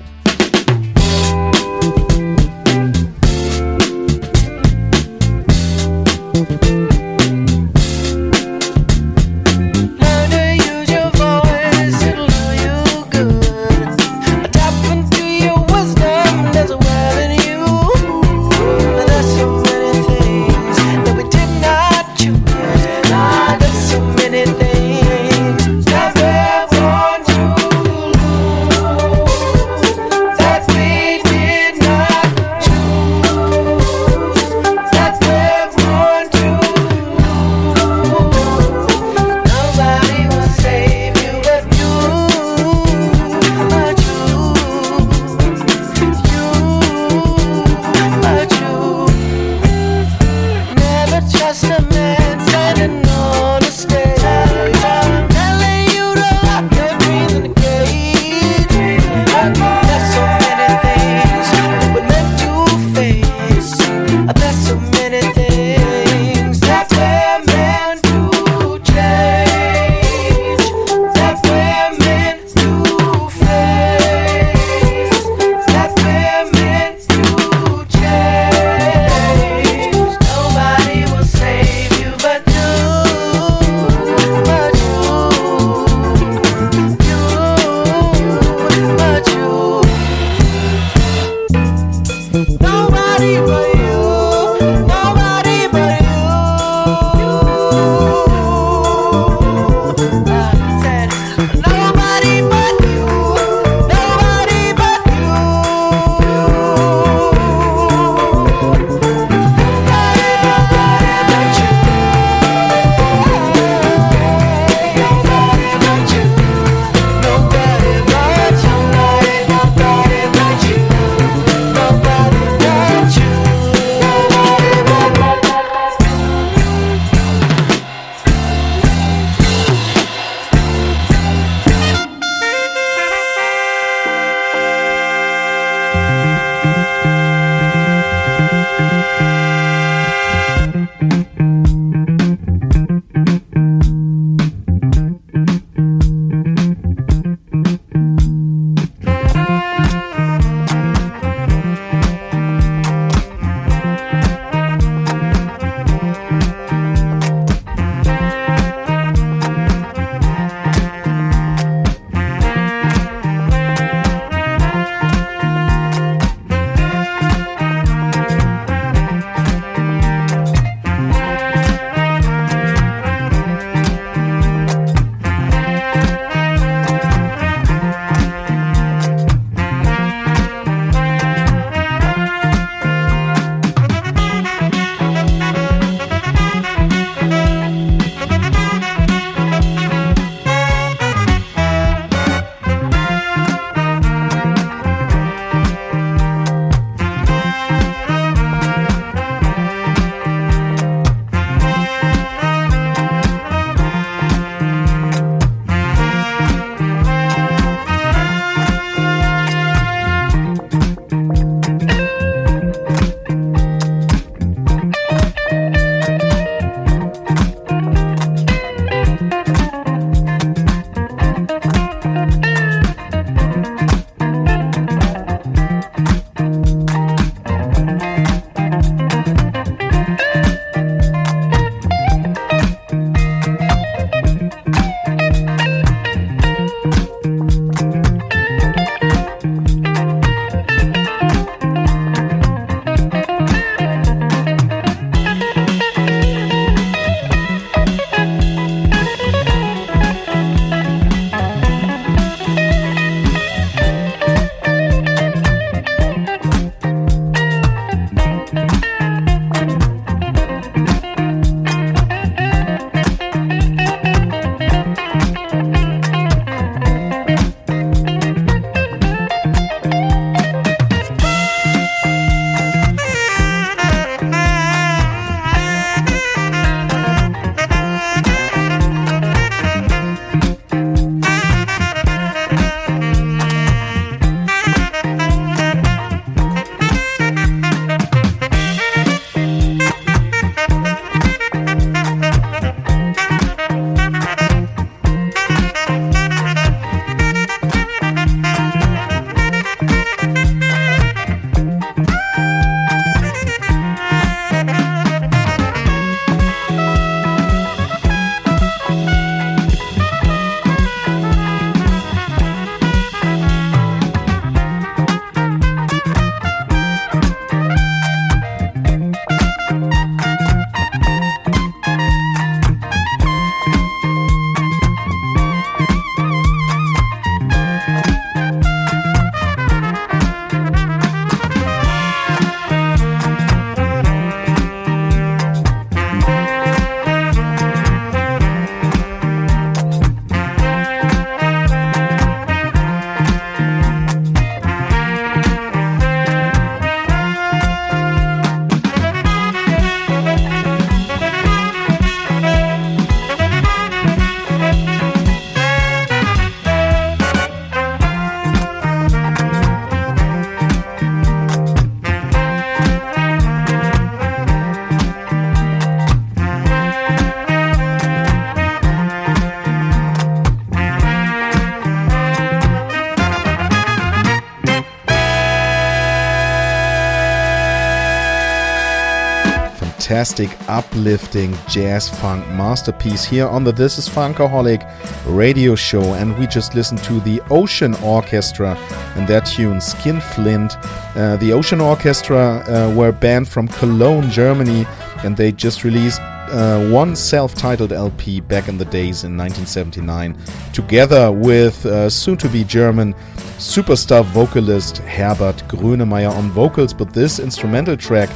Fantastic, 380.11 380.49
uplifting 380.67 381.57
jazz 381.69 382.09
funk 382.09 382.45
masterpiece 382.49 383.23
here 383.23 383.47
on 383.47 383.63
the 383.63 383.71
This 383.71 383.97
is 383.97 384.09
Funkaholic 384.09 384.83
radio 385.25 385.73
show. 385.73 386.03
And 386.15 386.37
we 386.37 386.47
just 386.47 386.75
listened 386.75 387.01
to 387.05 387.21
the 387.21 387.39
Ocean 387.49 387.95
Orchestra 388.03 388.75
and 389.15 389.25
their 389.25 389.39
tune 389.39 389.79
Skinflint. 389.79 390.75
Uh, 391.15 391.37
the 391.37 391.53
Ocean 391.53 391.79
Orchestra 391.79 392.37
uh, 392.67 392.93
were 392.93 393.07
a 393.07 393.13
band 393.13 393.47
from 393.47 393.69
Cologne, 393.69 394.29
Germany, 394.29 394.85
and 395.23 395.37
they 395.37 395.53
just 395.53 395.85
released 395.85 396.19
uh, 396.19 396.89
one 396.89 397.15
self 397.15 397.55
titled 397.55 397.93
LP 397.93 398.41
back 398.41 398.67
in 398.67 398.77
the 398.77 398.83
days 398.83 399.23
in 399.23 399.37
1979, 399.37 400.37
together 400.73 401.31
with 401.31 401.85
uh, 401.85 402.09
soon 402.09 402.35
to 402.35 402.49
be 402.49 402.65
German 402.65 403.13
superstar 403.57 404.25
vocalist 404.25 404.97
Herbert 404.97 405.63
Grönemeyer 405.69 406.31
on 406.31 406.51
vocals. 406.51 406.93
But 406.93 407.13
this 407.13 407.39
instrumental 407.39 407.95
track 407.95 408.29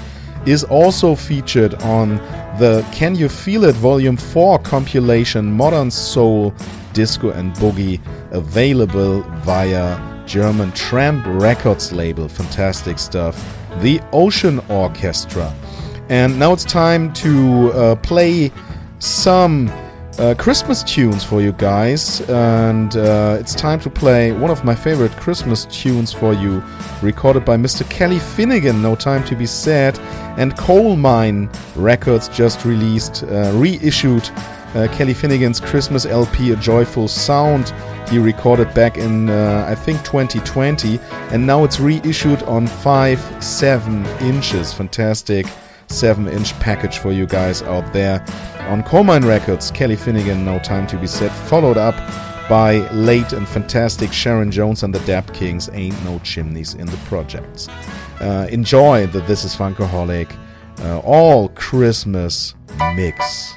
is 0.46 0.64
also 0.64 1.16
featured 1.16 1.74
on 1.84 2.18
the 2.60 2.86
Can 2.92 3.16
You 3.16 3.30
Feel 3.30 3.66
It 3.66 3.76
Volume 3.76 4.18
4 4.18 4.60
compilation 4.60 5.52
Modern 5.52 5.92
Soul, 5.92 6.54
Disco 6.94 7.32
and 7.32 7.54
Boogie, 7.56 8.00
available 8.32 9.22
via 9.44 10.00
German 10.26 10.72
Tramp 10.72 11.26
Records 11.28 11.92
label. 11.92 12.28
Fantastic 12.28 13.00
stuff. 13.00 13.36
The 13.82 14.02
Ocean 14.14 14.60
Orchestra. 14.70 15.54
And 16.10 16.38
now 16.38 16.54
it's 16.54 16.64
time 16.64 17.12
to 17.14 17.72
uh, 17.72 17.96
play 17.96 18.52
some 19.00 19.72
uh, 20.20 20.34
Christmas 20.38 20.84
tunes 20.84 21.24
for 21.24 21.42
you 21.42 21.52
guys. 21.54 22.22
And 22.30 22.96
uh, 22.96 23.38
it's 23.40 23.54
time 23.54 23.80
to 23.82 23.90
play 23.90 24.32
one 24.32 24.52
of 24.52 24.64
my 24.64 24.76
favorite 24.76 25.12
Christmas 25.14 25.66
tunes 25.66 26.14
for 26.14 26.34
you, 26.34 26.64
recorded 27.02 27.46
by 27.46 27.58
Mr. 27.58 27.90
Kelly 27.90 28.20
Finnigan, 28.20 28.82
No 28.82 28.96
Time 28.96 29.24
to 29.26 29.36
Be 29.36 29.46
Sad. 29.46 30.00
And 30.38 30.56
Colemine 30.58 31.50
Records 31.76 32.28
just 32.30 32.66
released, 32.66 33.24
uh, 33.24 33.52
reissued 33.54 34.30
uh, 34.76 34.88
Kelly 34.92 35.14
Finnigan's 35.14 35.60
Christmas 35.60 36.06
LP, 36.06 36.52
A 36.52 36.56
Joyful 36.56 37.08
Sound. 37.08 37.74
He 38.10 38.20
recorded 38.20 38.74
back 38.74 38.98
in, 38.98 39.30
uh, 39.30 39.66
I 39.68 39.76
think, 39.76 40.04
2020. 40.04 41.00
And 41.32 41.46
now 41.48 41.64
it's 41.64 41.80
reissued 41.80 42.44
on 42.44 42.68
5 42.68 43.44
7 43.44 44.06
inches. 44.22 44.74
Fantastic. 44.74 45.48
7 45.88 46.28
inch 46.28 46.54
package 46.60 46.98
for 46.98 47.12
you 47.12 47.26
guys 47.26 47.62
out 47.64 47.92
there. 47.94 48.26
On 48.70 48.82
Colemine 48.84 49.26
Records, 49.26 49.72
Kelly 49.72 49.96
Finnigan, 49.96 50.44
No 50.44 50.60
Time 50.60 50.88
to 50.88 50.98
Be 50.98 51.08
Said, 51.08 51.32
followed 51.32 51.78
up 51.78 51.96
by 52.50 52.78
late 52.92 53.34
and 53.34 53.48
fantastic 53.48 54.14
Sharon 54.14 54.52
Jones 54.52 54.84
and 54.84 54.94
the 54.94 55.00
Dap 55.00 55.34
Kings, 55.34 55.70
Ain't 55.74 56.04
No 56.04 56.20
Chimneys 56.20 56.74
in 56.76 56.88
the 56.88 56.98
Projects. 57.06 57.68
Uh, 58.20 58.48
enjoy 58.50 59.08
the 59.08 59.22
This 59.22 59.44
is 59.44 59.56
Funkaholic 59.56 60.36
uh, 60.80 61.00
All 61.00 61.50
Christmas 61.50 62.56
Mix. 62.96 63.54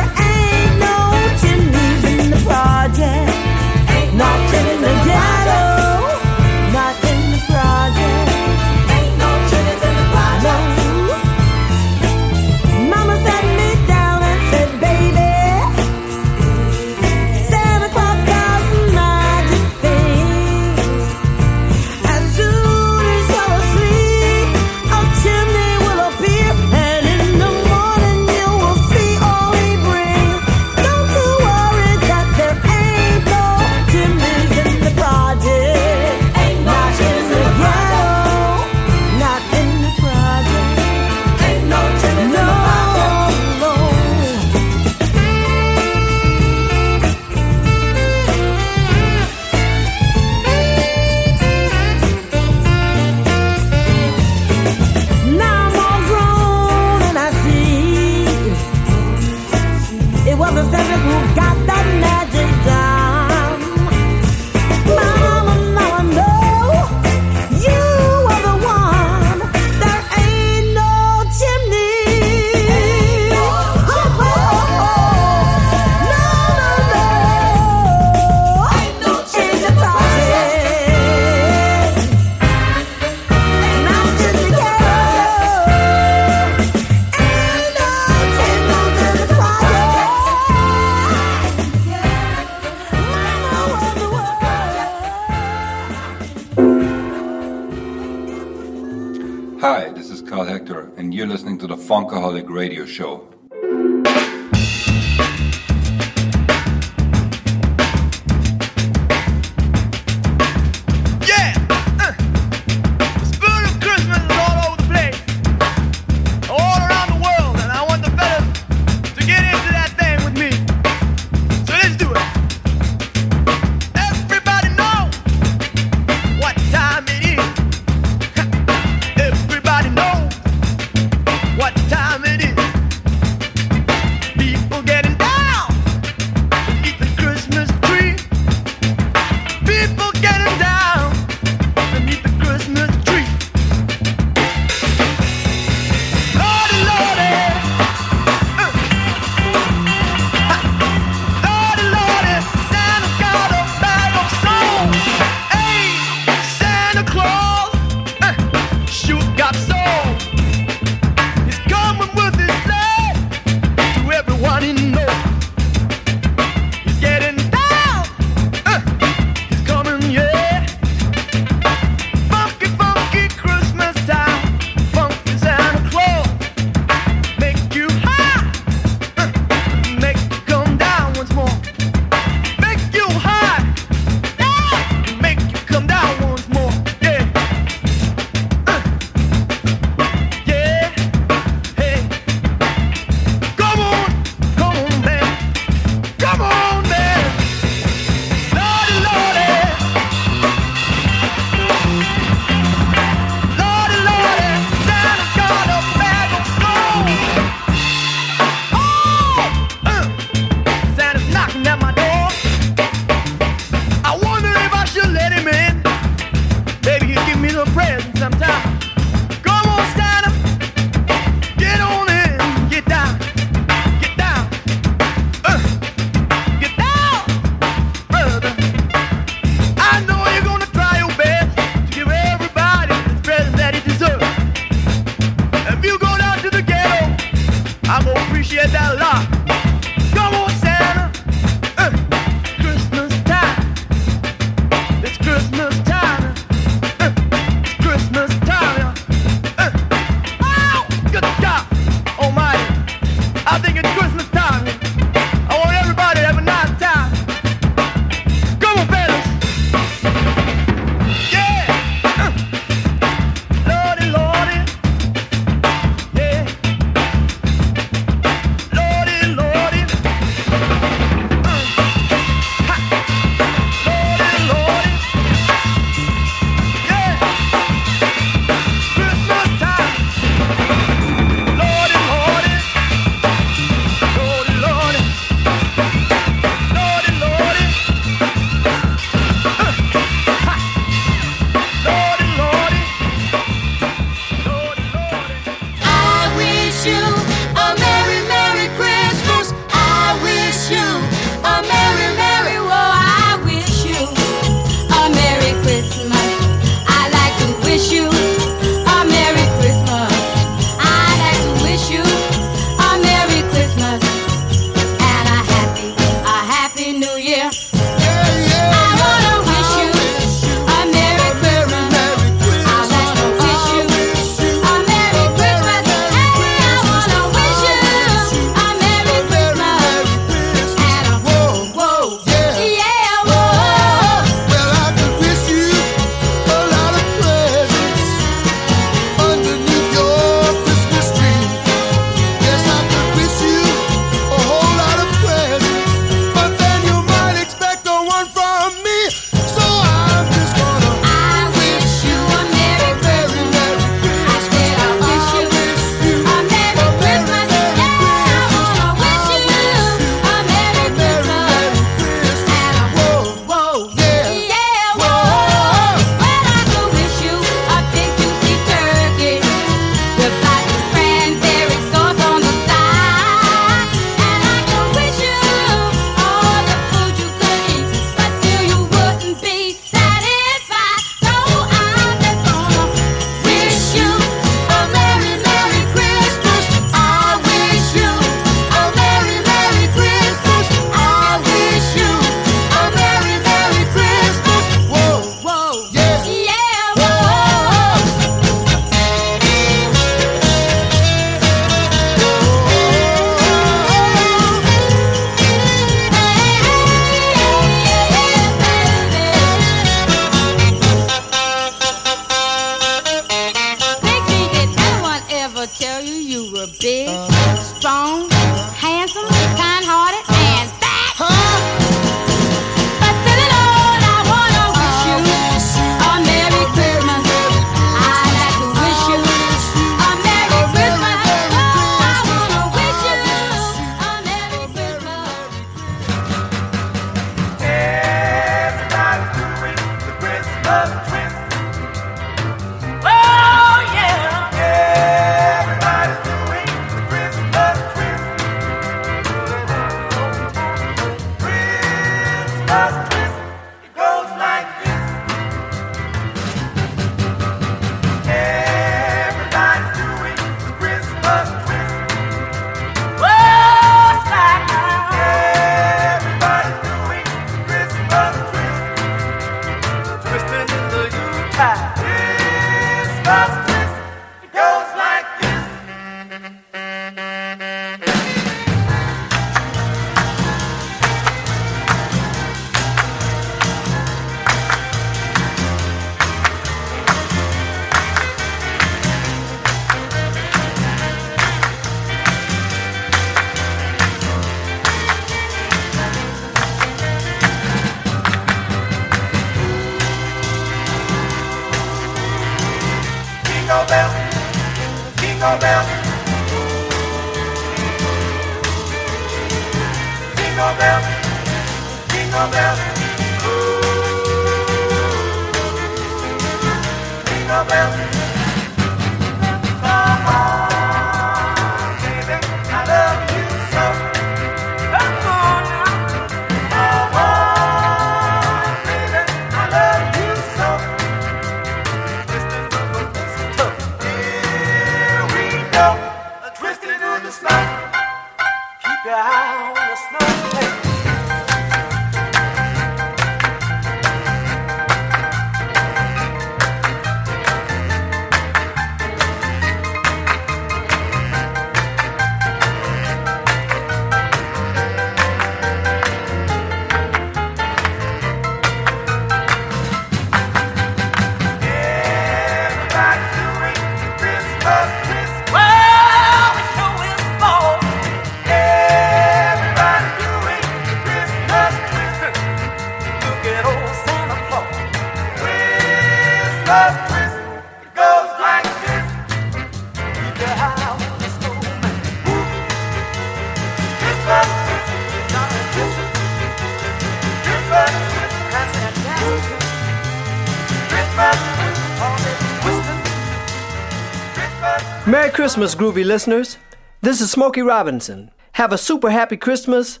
Merry 595.08 595.30
Christmas, 595.30 595.76
groovy 595.76 596.04
listeners. 596.04 596.58
This 597.00 597.20
is 597.20 597.30
Smokey 597.30 597.62
Robinson. 597.62 598.32
Have 598.54 598.72
a 598.72 598.76
super 598.76 599.08
happy 599.08 599.36
Christmas 599.36 600.00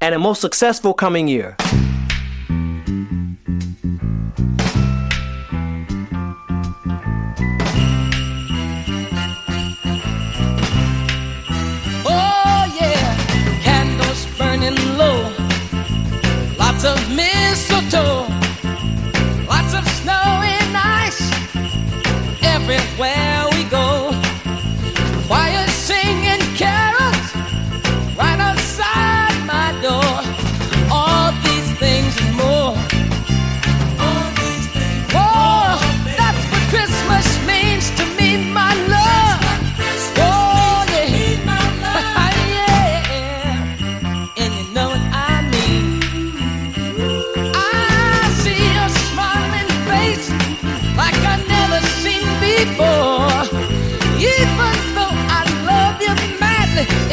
and 0.00 0.14
a 0.14 0.20
most 0.20 0.40
successful 0.40 0.94
coming 0.94 1.26
year. 1.26 1.56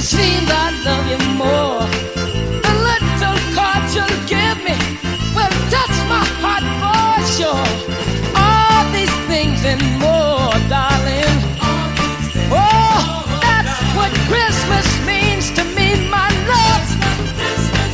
Seems 0.03 0.51
I 0.51 0.69
love 0.83 1.07
you 1.07 1.17
more. 1.39 1.87
The 2.65 2.73
little 2.89 3.39
card 3.55 3.83
you 3.95 4.05
give 4.27 4.59
me 4.67 4.75
will 5.33 5.55
touch 5.71 5.95
my 6.11 6.25
heart 6.43 6.65
for 6.81 7.15
sure. 7.35 7.67
All 8.35 8.83
these 8.91 9.15
things 9.31 9.63
and 9.63 9.81
more, 10.03 10.51
darling. 10.67 11.37
Oh, 12.51 13.23
that's 13.39 13.79
what 13.95 14.11
Christmas 14.27 14.85
means 15.07 15.49
to 15.55 15.63
me, 15.71 15.95
my 16.11 16.27
love. 16.51 16.85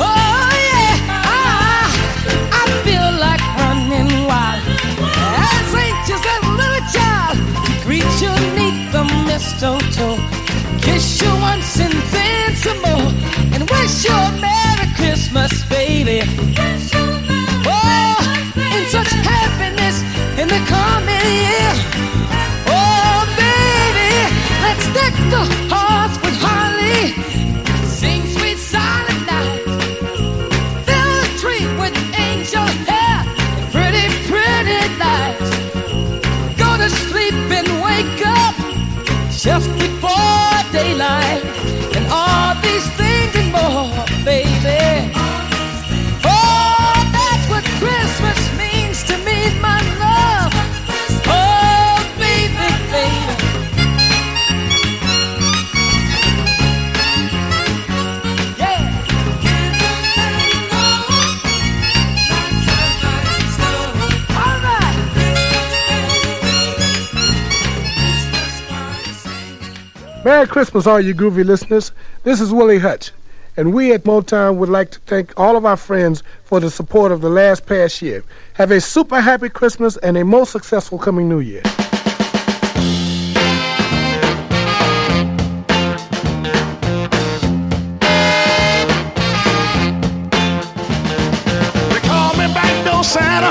Oh 0.02 0.50
yeah, 0.72 0.98
I, 1.30 1.94
I 2.58 2.66
feel 2.82 3.08
like 3.22 3.44
running 3.62 4.26
wild. 4.26 4.64
As 5.54 5.70
anxious 5.78 6.24
as 6.26 6.42
a 6.42 6.54
little 6.58 6.86
child, 6.90 7.38
greet 7.86 8.10
you 8.18 8.34
neath 8.58 8.92
the 8.92 9.04
mistletoe, 9.30 10.18
kiss 10.82 11.22
you 11.22 11.30
once 11.40 11.79
sure. 13.90 14.49
Merry 70.30 70.46
Christmas, 70.46 70.86
all 70.86 71.02
you 71.02 71.16
groovy 71.16 71.44
listeners. 71.44 71.92
This 72.22 72.40
is 72.40 72.54
Willie 72.54 72.78
Hutch, 72.78 73.10
and 73.58 73.74
we 73.74 73.92
at 73.94 74.04
Motown 74.04 74.58
would 74.58 74.70
like 74.70 74.92
to 74.92 75.00
thank 75.00 75.34
all 75.40 75.58
of 75.58 75.66
our 75.66 75.76
friends 75.76 76.22
for 76.44 76.60
the 76.60 76.70
support 76.70 77.12
of 77.12 77.22
the 77.22 77.32
last 77.32 77.66
past 77.66 78.00
year. 78.04 78.24
Have 78.54 78.70
a 78.70 78.80
super 78.80 79.22
happy 79.22 79.50
Christmas 79.50 79.98
and 79.98 80.16
a 80.18 80.24
most 80.24 80.52
successful 80.52 81.00
coming 81.00 81.28
new 81.30 81.40
year. 81.40 81.64
Santa, 93.02 93.50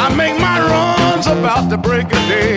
I 0.00 0.12
make 0.16 0.40
my 0.40 0.58
runs 0.58 1.28
about 1.28 1.70
the 1.70 1.78
break 1.78 2.06
of 2.06 2.10
day. 2.26 2.53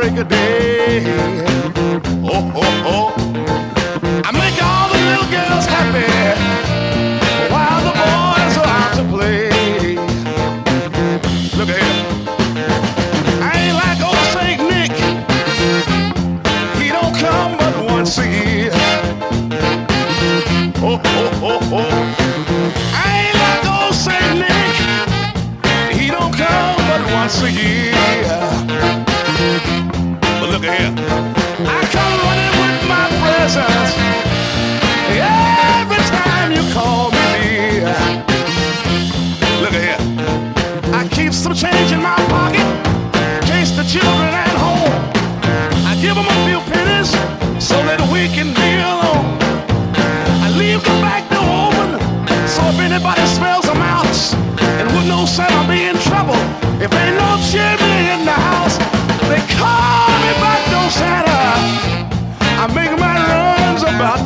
break 0.00 0.16
of 0.16 0.28
day. 0.28 1.02
Oh, 2.24 2.50
oh, 2.56 2.92
oh. 2.94 3.08
I 4.24 4.30
make 4.32 4.56
all 4.62 4.88
the 4.88 4.98
little 5.10 5.28
girls 5.36 5.66
happy 5.66 6.08
while 7.52 7.80
the 7.88 7.92
boys 8.00 8.54
are 8.60 8.70
out 8.80 8.92
to 8.96 9.04
play. 9.14 9.50
Look 11.58 11.68
at 11.68 11.78
him. 11.84 11.96
I 13.42 13.52
ain't 13.62 13.76
like 13.82 14.00
old 14.08 14.26
St. 14.36 14.60
Nick. 14.70 14.94
He 16.80 16.88
don't 16.88 17.14
come 17.14 17.58
but 17.58 17.74
once 17.84 18.16
a 18.16 18.26
year. 18.26 18.70
Oh, 20.82 20.98
oh, 21.04 21.48
oh, 21.50 21.76
oh. 21.78 21.92
I 22.94 23.06
ain't 23.24 23.38
like 23.44 23.64
old 23.76 23.94
St. 23.94 24.32
Nick. 24.42 24.74
He 26.00 26.06
don't 26.06 26.32
come 26.32 26.76
but 26.88 27.02
once 27.12 27.42
a 27.42 27.52
year 27.52 27.89
sugar 30.60 30.72
here. 30.72 30.94
I 31.66 31.80
come 31.92 32.16
running 32.24 32.54
with 32.60 32.88
my 32.88 33.08
presents. 33.20 34.29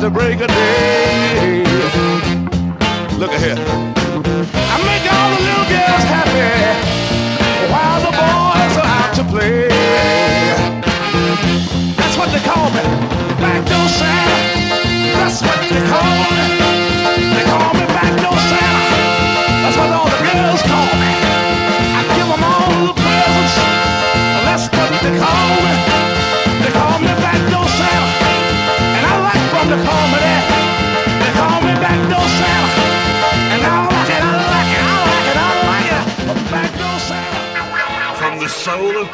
the 0.05 0.11
break 0.11 0.39
of 0.39 0.47
day. 0.47 1.63
Look 3.17 3.31
ahead. 3.31 3.94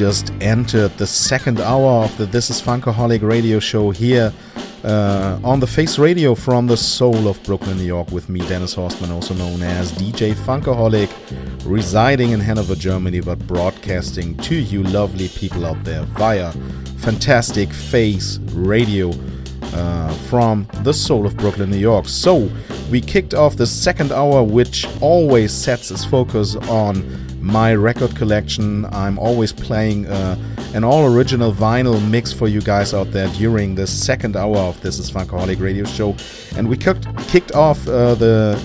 Just 0.00 0.32
entered 0.40 0.90
the 0.96 1.06
second 1.06 1.60
hour 1.60 2.02
of 2.04 2.16
the 2.16 2.24
This 2.24 2.48
is 2.48 2.58
Funkaholic 2.62 3.20
radio 3.20 3.58
show 3.58 3.90
here 3.90 4.32
uh, 4.82 5.38
on 5.44 5.60
the 5.60 5.66
Face 5.66 5.98
Radio 5.98 6.34
from 6.34 6.66
the 6.66 6.76
soul 6.78 7.28
of 7.28 7.42
Brooklyn, 7.42 7.76
New 7.76 7.84
York, 7.84 8.10
with 8.10 8.30
me, 8.30 8.40
Dennis 8.48 8.74
Horstman, 8.74 9.10
also 9.10 9.34
known 9.34 9.62
as 9.62 9.92
DJ 9.92 10.32
Funkaholic, 10.32 11.10
residing 11.66 12.30
in 12.30 12.40
Hanover, 12.40 12.74
Germany, 12.74 13.20
but 13.20 13.46
broadcasting 13.46 14.38
to 14.38 14.54
you 14.54 14.82
lovely 14.84 15.28
people 15.28 15.66
out 15.66 15.84
there 15.84 16.04
via 16.04 16.50
fantastic 17.00 17.70
Face 17.70 18.38
Radio 18.54 19.10
uh, 19.74 20.14
from 20.30 20.66
the 20.82 20.94
soul 20.94 21.26
of 21.26 21.36
Brooklyn, 21.36 21.70
New 21.70 21.76
York. 21.76 22.08
So, 22.08 22.50
we 22.90 23.02
kicked 23.02 23.34
off 23.34 23.56
the 23.56 23.66
second 23.66 24.12
hour, 24.12 24.42
which 24.42 24.86
always 25.02 25.52
sets 25.52 25.90
its 25.90 26.06
focus 26.06 26.56
on 26.56 27.19
my 27.50 27.74
record 27.74 28.14
collection. 28.14 28.84
I'm 28.86 29.18
always 29.18 29.52
playing 29.52 30.06
uh, 30.06 30.36
an 30.74 30.84
all 30.84 31.12
original 31.12 31.52
vinyl 31.52 32.00
mix 32.08 32.32
for 32.32 32.46
you 32.46 32.60
guys 32.60 32.94
out 32.94 33.10
there 33.10 33.28
during 33.28 33.74
the 33.74 33.86
second 33.86 34.36
hour 34.36 34.56
of 34.56 34.80
This 34.80 34.98
is 34.98 35.10
Funkaholic 35.10 35.60
radio 35.60 35.84
show. 35.84 36.14
And 36.56 36.68
we 36.68 36.76
kicked, 36.76 37.06
kicked 37.28 37.52
off 37.52 37.86
uh, 37.88 38.14
the 38.14 38.62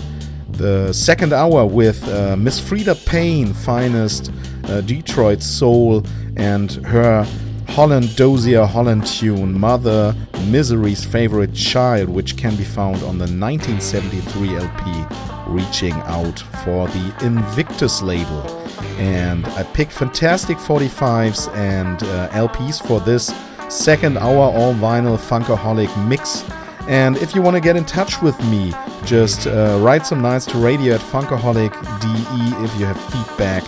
the 0.49 0.93
second 0.93 1.33
hour 1.33 1.65
with 1.65 2.07
uh, 2.07 2.36
Miss 2.38 2.61
Freda 2.61 2.95
Payne, 3.05 3.53
finest 3.53 4.31
uh, 4.65 4.79
Detroit 4.81 5.41
soul, 5.41 6.05
and 6.38 6.71
her 6.86 7.27
Holland 7.67 8.15
Dozier 8.15 8.65
Holland 8.65 9.05
tune, 9.05 9.59
Mother 9.59 10.15
Misery's 10.47 11.03
Favorite 11.03 11.53
Child, 11.53 12.07
which 12.07 12.38
can 12.38 12.55
be 12.55 12.63
found 12.63 12.97
on 12.97 13.17
the 13.17 13.25
1973 13.25 14.55
LP, 14.55 15.05
Reaching 15.47 15.93
Out 16.05 16.39
for 16.63 16.88
the 16.88 17.25
Invictus 17.25 18.01
label. 18.01 18.55
And 18.98 19.46
I 19.48 19.64
picked 19.64 19.91
fantastic 19.91 20.58
45s 20.58 21.54
and 21.56 22.02
uh, 22.04 22.30
LPs 22.30 22.86
for 22.86 23.00
this 23.00 23.34
second 23.70 24.18
hour 24.18 24.43
all 24.43 24.74
vinyl 24.74 25.18
Funkaholic 25.18 26.08
mix. 26.08 26.43
And 26.88 27.18
if 27.18 27.34
you 27.34 27.41
want 27.41 27.56
to 27.56 27.62
get 27.62 27.76
in 27.76 27.86
touch 27.86 28.22
with 28.22 28.39
me, 28.46 28.74
just 29.06 29.48
uh, 29.48 29.80
write 29.82 30.06
some 30.06 30.22
nights 30.22 30.46
to 30.48 30.58
radio 30.58 30.96
at 30.96 31.02
funkaholic.de 31.02 32.64
if 32.64 32.80
you 32.80 32.86
have 32.86 33.00
feedback 33.12 33.64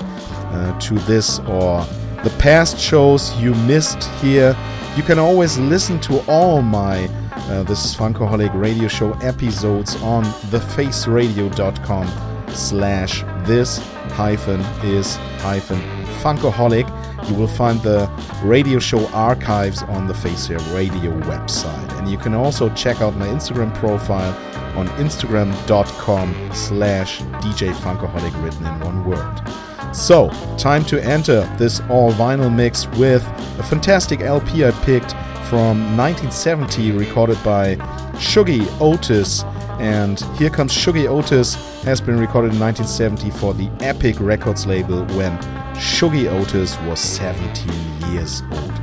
uh, 0.54 0.80
to 0.80 0.94
this 1.00 1.40
or 1.40 1.86
the 2.24 2.36
past 2.40 2.80
shows 2.80 3.36
you 3.38 3.54
missed 3.54 4.04
here. 4.22 4.56
You 4.96 5.04
can 5.04 5.20
always 5.20 5.58
listen 5.58 6.00
to 6.02 6.20
all 6.28 6.62
my 6.62 7.06
uh, 7.50 7.64
This 7.64 7.86
is 7.86 7.96
Funkaholic 7.96 8.54
radio 8.54 8.88
show 8.88 9.14
episodes 9.22 9.96
on 10.02 10.24
thefaceradio.com 10.52 12.08
slash 12.54 13.24
this 13.46 13.80
hyphen 14.18 14.62
is 14.84 15.16
hyphen 15.46 15.80
funkaholic. 16.24 16.88
You 17.30 17.36
will 17.36 17.48
find 17.48 17.80
the 17.82 18.10
radio 18.44 18.80
show 18.80 19.06
archives 19.10 19.84
on 19.84 20.08
the 20.08 20.14
Face 20.16 20.50
Radio 20.50 21.12
website. 21.22 22.00
And 22.00 22.10
you 22.10 22.18
can 22.18 22.34
also 22.34 22.68
check 22.74 23.00
out 23.00 23.16
my 23.16 23.28
Instagram 23.28 23.72
profile 23.76 24.34
on 24.76 24.88
instagram.com 25.06 26.50
slash 26.52 27.20
DJ 27.44 27.72
Funkaholic 27.74 28.34
written 28.44 28.66
in 28.66 28.80
one 28.80 29.06
word. 29.06 29.96
So, 29.96 30.30
time 30.58 30.84
to 30.86 31.00
enter 31.04 31.42
this 31.58 31.80
all 31.82 32.12
vinyl 32.12 32.54
mix 32.54 32.88
with 32.98 33.24
a 33.60 33.64
fantastic 33.64 34.22
LP 34.22 34.66
I 34.66 34.72
picked 34.84 35.12
from 35.48 35.96
1970, 35.96 36.92
recorded 36.92 37.38
by 37.44 37.76
Shuggie 38.16 38.68
Otis. 38.82 39.44
And 39.80 40.20
here 40.40 40.50
comes 40.50 40.74
Shuggie 40.74 41.08
Otis, 41.08 41.56
has 41.88 42.02
been 42.02 42.20
recorded 42.20 42.52
in 42.52 42.60
1970 42.60 43.30
for 43.40 43.54
the 43.54 43.70
Epic 43.80 44.18
Records 44.20 44.66
label 44.66 45.06
when 45.16 45.38
Shuggie 45.78 46.30
Otis 46.30 46.78
was 46.82 47.00
17 47.00 48.12
years 48.12 48.44
old. 48.52 48.74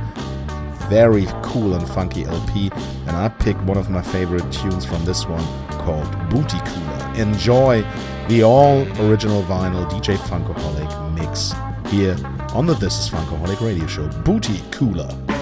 Very 0.89 1.27
cool 1.43 1.75
and 1.75 1.87
funky 1.87 2.23
LP, 2.23 2.71
and 3.05 3.11
I 3.11 3.29
picked 3.29 3.61
one 3.61 3.77
of 3.77 3.91
my 3.91 4.01
favorite 4.01 4.51
tunes 4.51 4.85
from 4.85 5.05
this 5.05 5.27
one 5.27 5.45
called 5.77 6.11
Booty 6.31 6.57
Cooler. 6.65 7.13
Enjoy 7.15 7.83
the 8.27 8.41
all 8.41 8.81
original 9.03 9.43
vinyl 9.43 9.87
DJ 9.87 10.17
Funkaholic 10.17 11.13
mix 11.13 11.53
here 11.91 12.17
on 12.55 12.65
the 12.65 12.73
This 12.73 12.97
is 12.97 13.07
Funkaholic 13.07 13.61
radio 13.61 13.85
show. 13.85 14.07
Booty 14.23 14.63
Cooler. 14.71 15.34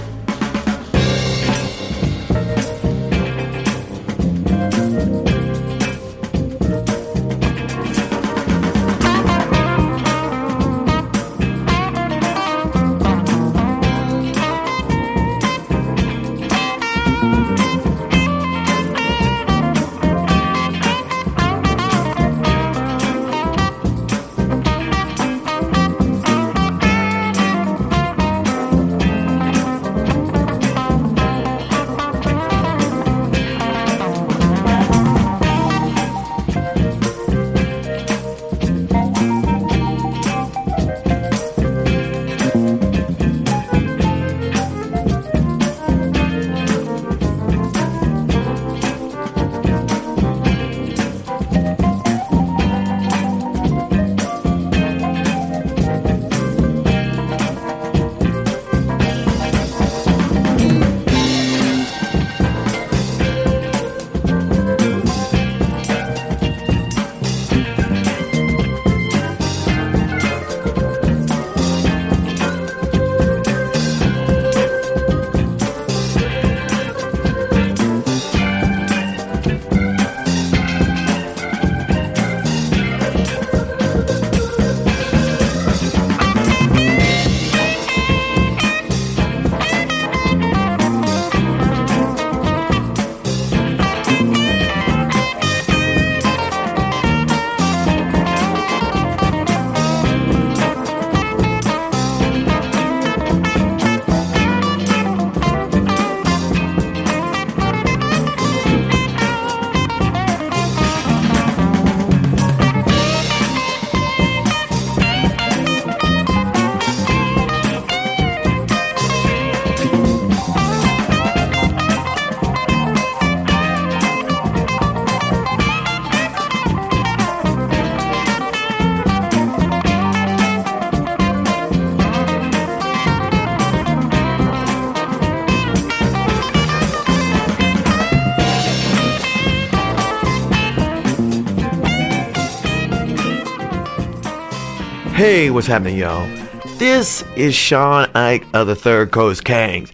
Hey, 145.23 145.49
what's 145.49 145.67
happening, 145.67 145.97
y'all? 145.99 146.27
This 146.75 147.23
is 147.37 147.55
Sean 147.55 148.11
Ike 148.13 148.45
of 148.53 148.67
the 148.67 148.75
Third 148.75 149.11
Coast 149.11 149.45
Kings, 149.45 149.89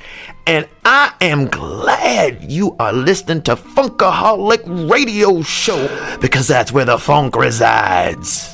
and 0.48 0.68
I 0.84 1.14
am 1.22 1.46
glad 1.46 2.52
you 2.52 2.76
are 2.80 2.92
listening 2.92 3.44
to 3.44 3.56
Funkaholic 3.56 4.90
Radio 4.90 5.44
Show 5.44 6.18
because 6.20 6.48
that's 6.48 6.72
where 6.72 6.86
the 6.86 6.98
funk 6.98 7.36
resides. 7.36 8.49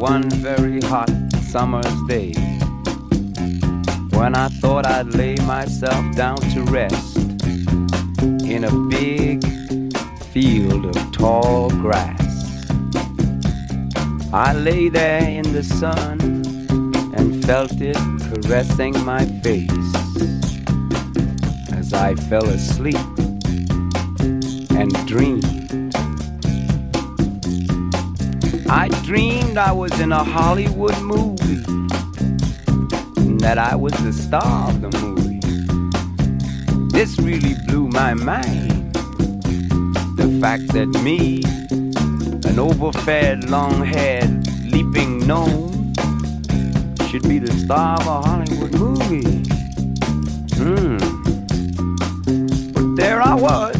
One 0.00 0.30
very 0.30 0.80
hot 0.80 1.10
summer's 1.50 2.02
day 2.08 2.32
when 4.16 4.34
I 4.34 4.48
thought 4.48 4.86
I'd 4.86 5.14
lay 5.14 5.36
myself 5.44 6.16
down 6.16 6.38
to 6.54 6.62
rest 6.62 7.18
in 8.46 8.64
a 8.64 8.74
big 8.88 9.44
field 10.32 10.86
of 10.86 11.12
tall 11.12 11.68
grass. 11.68 12.18
I 14.32 14.54
lay 14.54 14.88
there 14.88 15.28
in 15.28 15.52
the 15.52 15.62
sun 15.62 16.18
and 17.14 17.44
felt 17.44 17.78
it 17.78 17.98
caressing 18.32 18.98
my 19.04 19.26
face 19.42 19.94
as 21.74 21.92
I 21.92 22.14
fell 22.14 22.48
asleep 22.48 22.96
and 24.70 25.06
dreamed. 25.06 25.59
I 28.72 28.86
dreamed 29.02 29.58
I 29.58 29.72
was 29.72 29.98
in 29.98 30.12
a 30.12 30.22
Hollywood 30.22 30.96
movie 31.02 31.64
and 33.16 33.40
that 33.40 33.58
I 33.58 33.74
was 33.74 33.92
the 33.94 34.12
star 34.12 34.70
of 34.70 34.80
the 34.80 34.90
movie. 35.00 35.40
This 36.92 37.18
really 37.18 37.56
blew 37.66 37.88
my 37.88 38.14
mind. 38.14 38.94
The 40.16 40.38
fact 40.40 40.68
that 40.68 40.86
me, 41.02 41.42
an 42.48 42.60
overfed, 42.60 43.50
long 43.50 43.84
haired, 43.84 44.46
leaping 44.66 45.26
gnome, 45.26 45.92
should 47.08 47.24
be 47.24 47.40
the 47.40 47.52
star 47.64 48.00
of 48.00 48.06
a 48.06 48.22
Hollywood 48.22 48.74
movie. 48.78 49.42
Hmm. 50.54 50.96
But 52.72 52.94
there 52.94 53.20
I 53.20 53.34
was. 53.34 53.76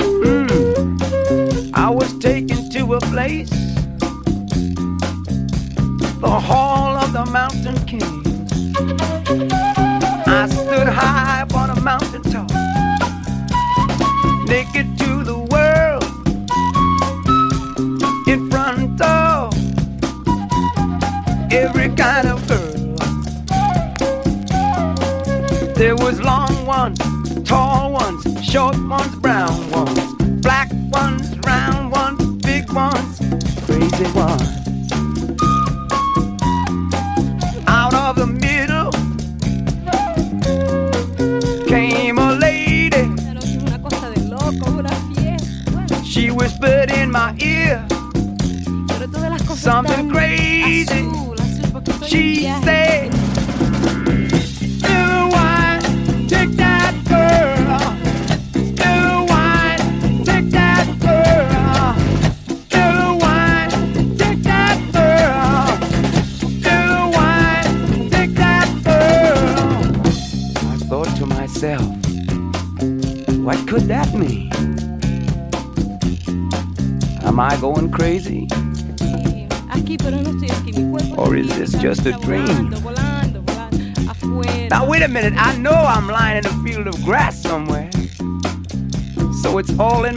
Hmm. 0.00 1.72
I 1.72 1.88
was 1.88 2.18
taken 2.18 2.68
to 2.70 2.94
a 2.94 3.00
place 3.00 3.59
the 6.20 6.28
hall 6.28 6.96
of 6.96 7.12
the 7.12 7.24
mountain 7.26 7.76
king. 7.86 8.22
I 10.26 10.46
stood 10.48 10.88
high 10.88 11.42
upon 11.42 11.70
a 11.70 11.80
mountain 11.80 12.09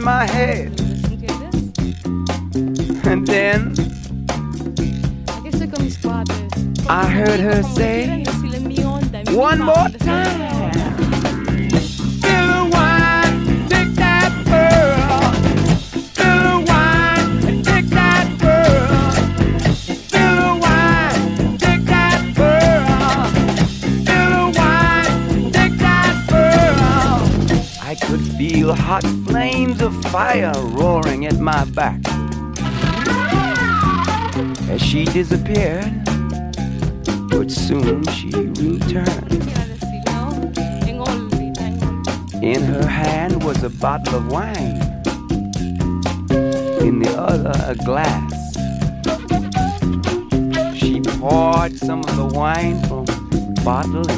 my 0.04 0.26
head. 0.26 0.83
Disappeared, 35.14 36.04
but 37.30 37.48
soon 37.48 38.04
she 38.08 38.30
returned. 38.58 39.32
In 42.42 42.60
her 42.62 42.84
hand 42.84 43.44
was 43.44 43.62
a 43.62 43.70
bottle 43.70 44.16
of 44.16 44.32
wine, 44.32 44.82
in 46.80 46.98
the 46.98 47.14
other, 47.16 47.52
a 47.64 47.76
glass. 47.76 48.32
She 50.76 51.00
poured 51.00 51.78
some 51.78 52.00
of 52.00 52.16
the 52.16 52.26
wine 52.34 52.82
from 52.88 53.04
the 53.04 53.62
bottle 53.64 54.10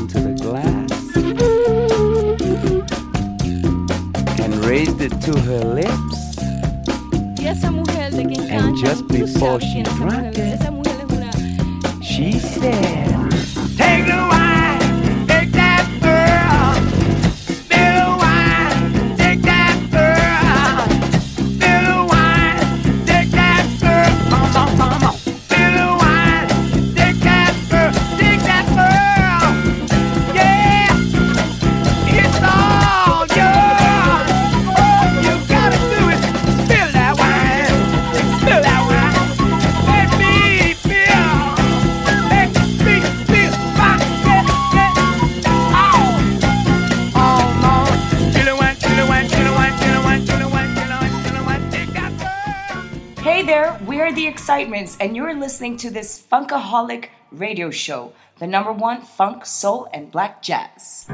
and 54.76 55.16
you're 55.16 55.34
listening 55.34 55.78
to 55.78 55.90
this 55.90 56.22
Funkaholic 56.30 57.08
radio 57.32 57.70
show. 57.70 58.12
the 58.38 58.46
number 58.46 58.72
one 58.72 59.00
funk, 59.00 59.46
soul, 59.46 59.88
and 59.94 60.12
black 60.12 60.42
jazz. 60.42 61.06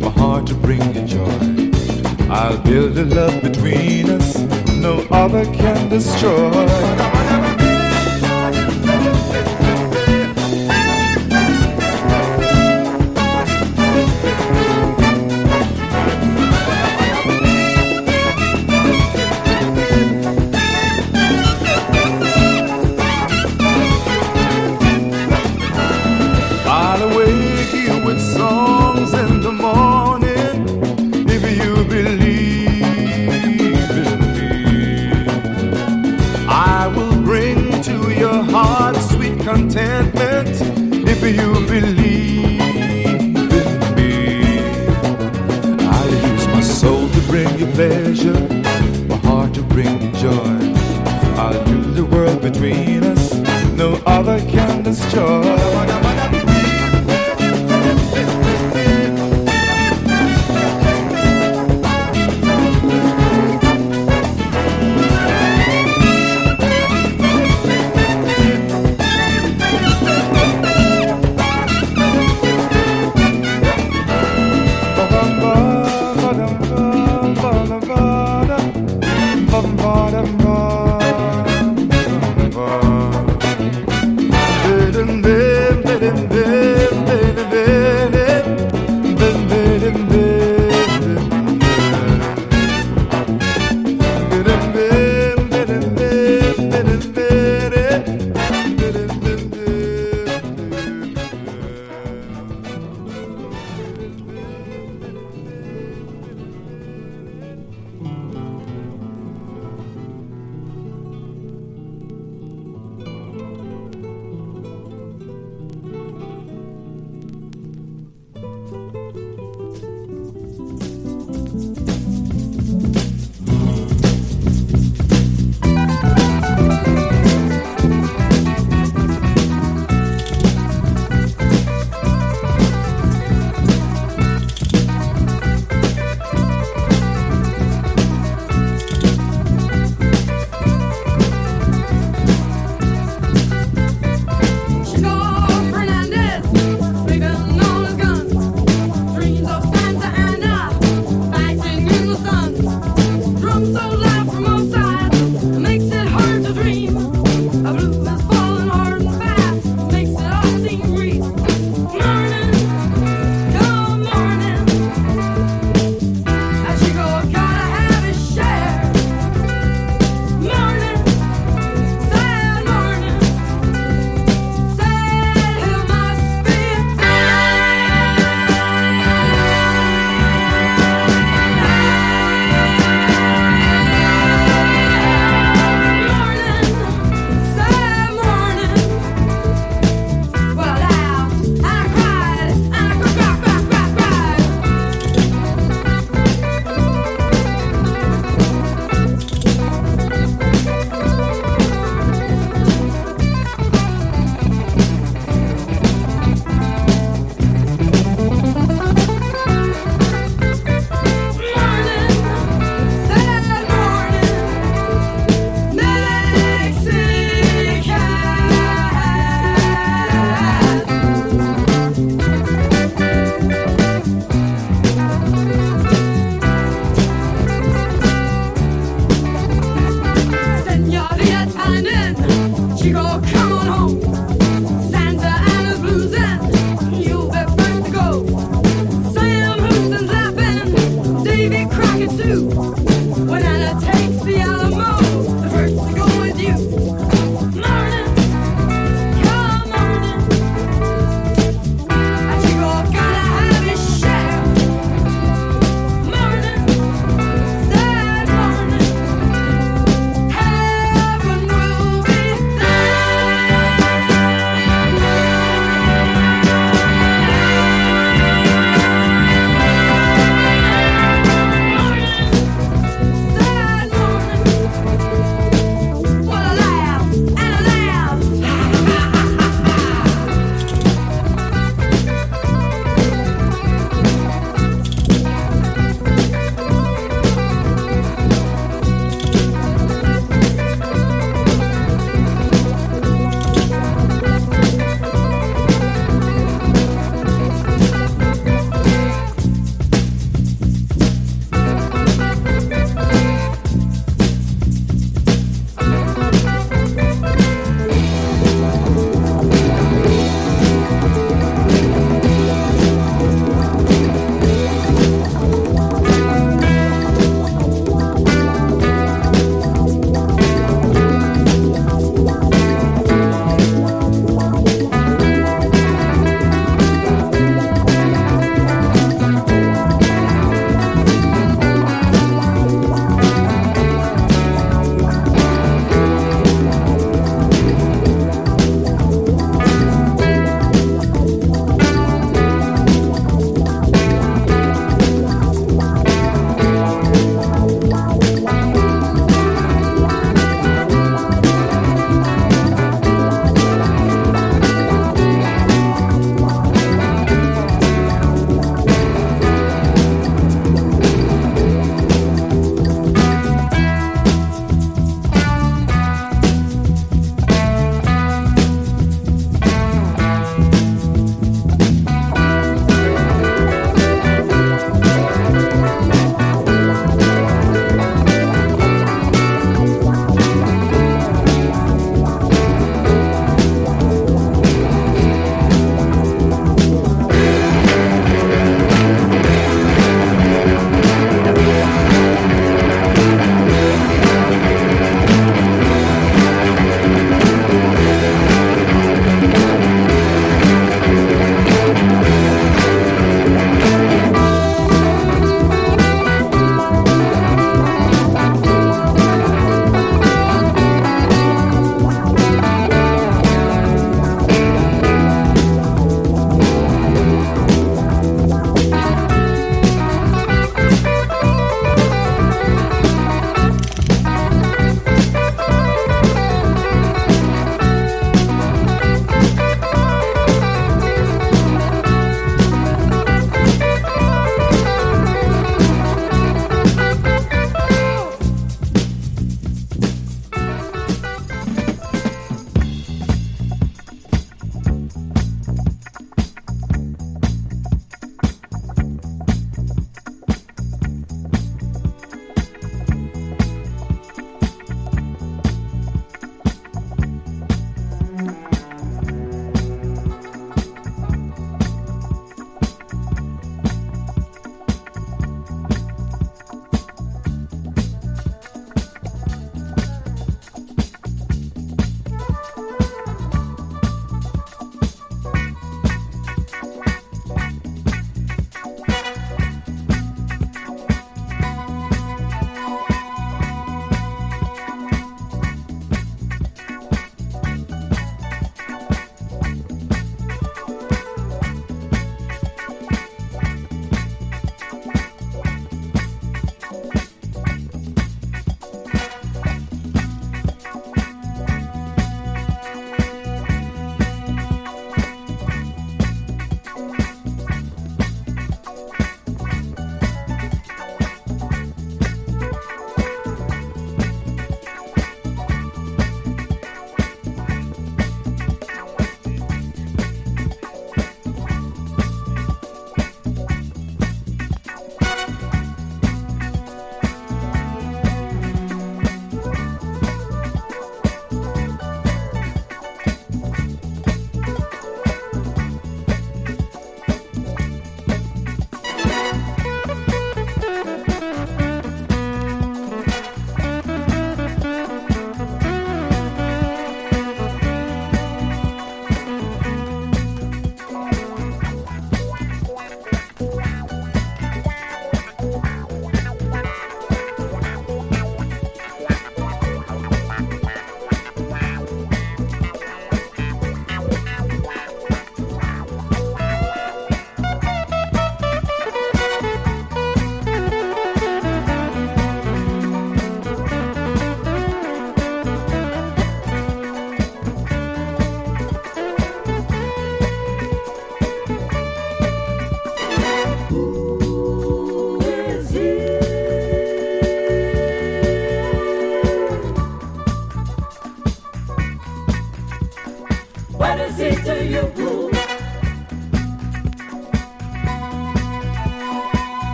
my 0.00 0.10
heart 0.10 0.46
to 0.48 0.54
bring 0.54 0.82
you 0.94 1.02
joy. 1.06 1.70
I'll 2.30 2.58
build 2.58 2.96
a 2.98 3.04
love 3.04 3.42
between 3.42 4.10
us 4.10 4.38
no 4.82 5.06
other 5.10 5.44
can 5.54 5.88
destroy. 5.88 7.31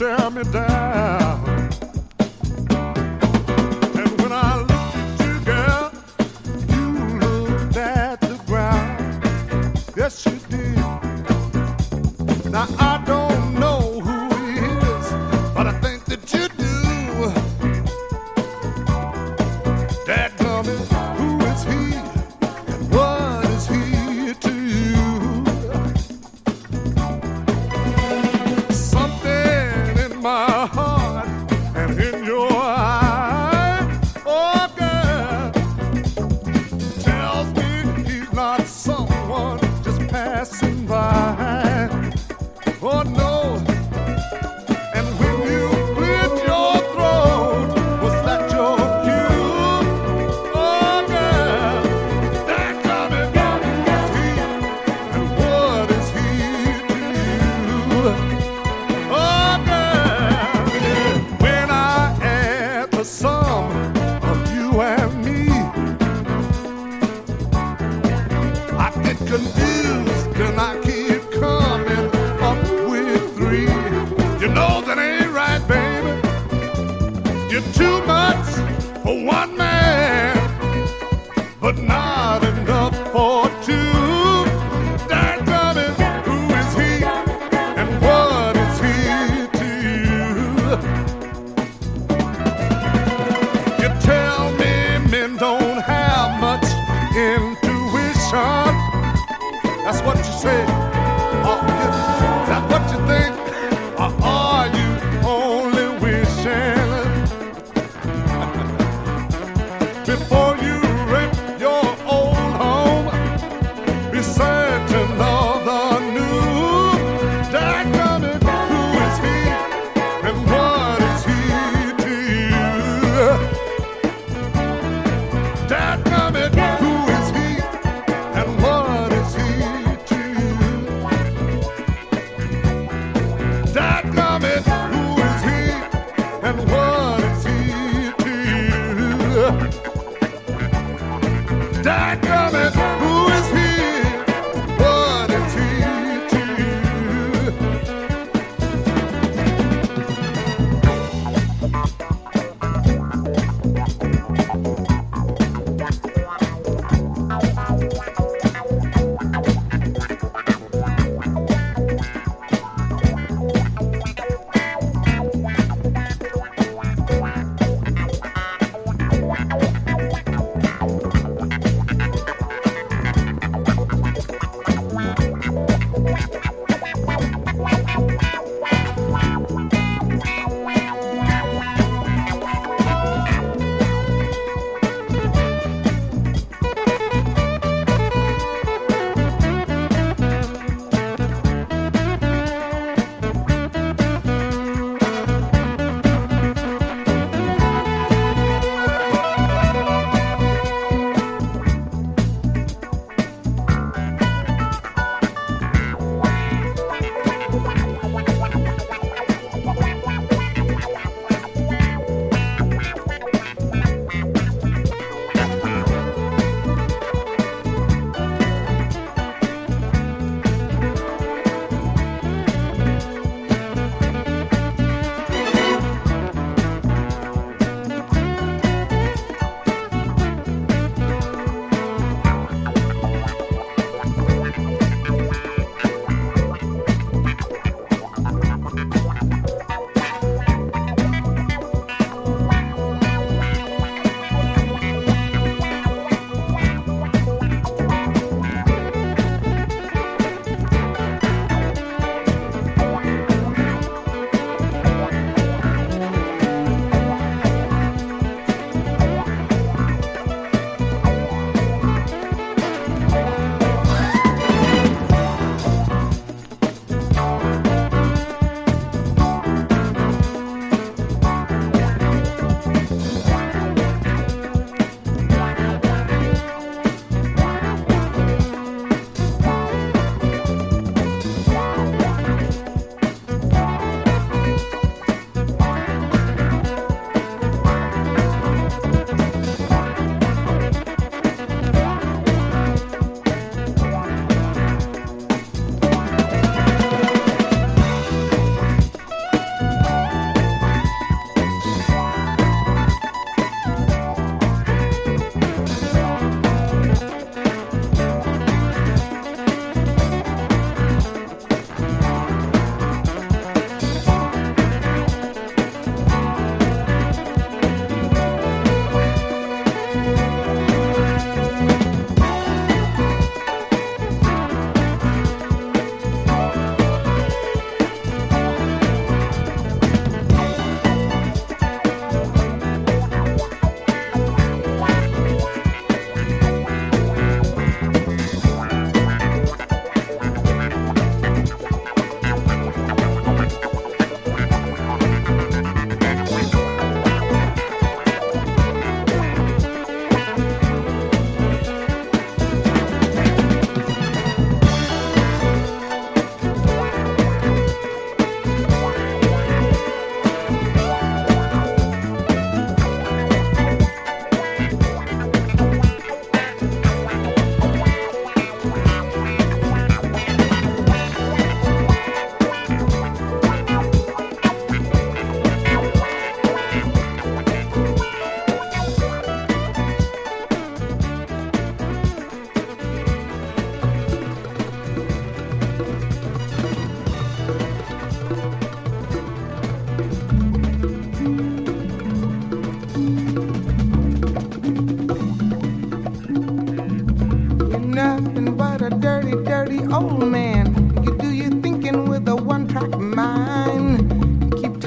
Stare 0.00 0.30
me 0.30 0.42
down. 0.44 0.69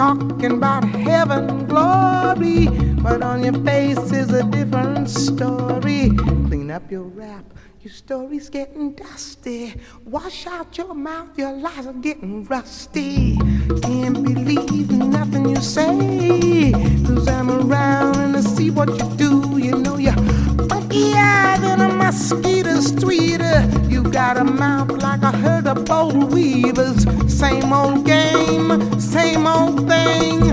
Talking 0.04 0.52
about 0.52 0.84
heaven 0.84 1.66
glory, 1.66 2.68
but 3.02 3.24
on 3.24 3.42
your 3.42 3.58
face 3.64 4.12
is 4.12 4.34
a 4.34 4.44
different 4.44 5.10
story. 5.10 6.12
Clean 6.48 6.70
up 6.72 6.92
your 6.92 7.04
rap. 7.04 7.46
Your 7.84 7.94
story's 7.94 8.50
getting 8.50 8.92
dusty. 8.96 9.76
Wash 10.04 10.46
out 10.46 10.78
your 10.78 10.94
mouth, 10.94 11.38
your 11.38 11.54
lies 11.54 11.88
are 11.88 11.94
getting 11.94 12.44
rusty. 12.46 13.38
Can't 13.82 14.22
believe 14.24 14.92
nothing 14.92 15.48
you 15.48 15.62
say. 15.62 16.72
Cause 17.06 17.28
I'm 17.30 17.50
around 17.50 18.18
and 18.18 18.36
I 18.36 18.42
see 18.42 18.72
what 18.72 18.90
you 18.90 19.08
do. 19.16 19.58
You 19.58 19.78
know 19.78 19.96
you're 19.96 20.22
funkier 20.72 21.60
than 21.62 21.80
a 21.80 21.94
mosquito's 21.94 22.92
tweeter. 22.92 23.58
You 23.90 24.04
got 24.04 24.36
a 24.38 24.44
mouth 24.44 24.92
like 25.02 25.22
a 25.22 25.32
herd 25.32 25.68
of 25.68 25.86
bold 25.86 26.34
weavers. 26.34 27.06
Same 27.28 27.72
old 27.72 28.06
game, 28.06 28.33
same 29.14 29.46
old 29.46 29.88
thing. 29.88 30.53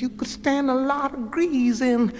You 0.00 0.08
could 0.08 0.28
stand 0.28 0.70
a 0.70 0.74
lot 0.74 1.14
of 1.14 1.30
greasing. 1.30 2.12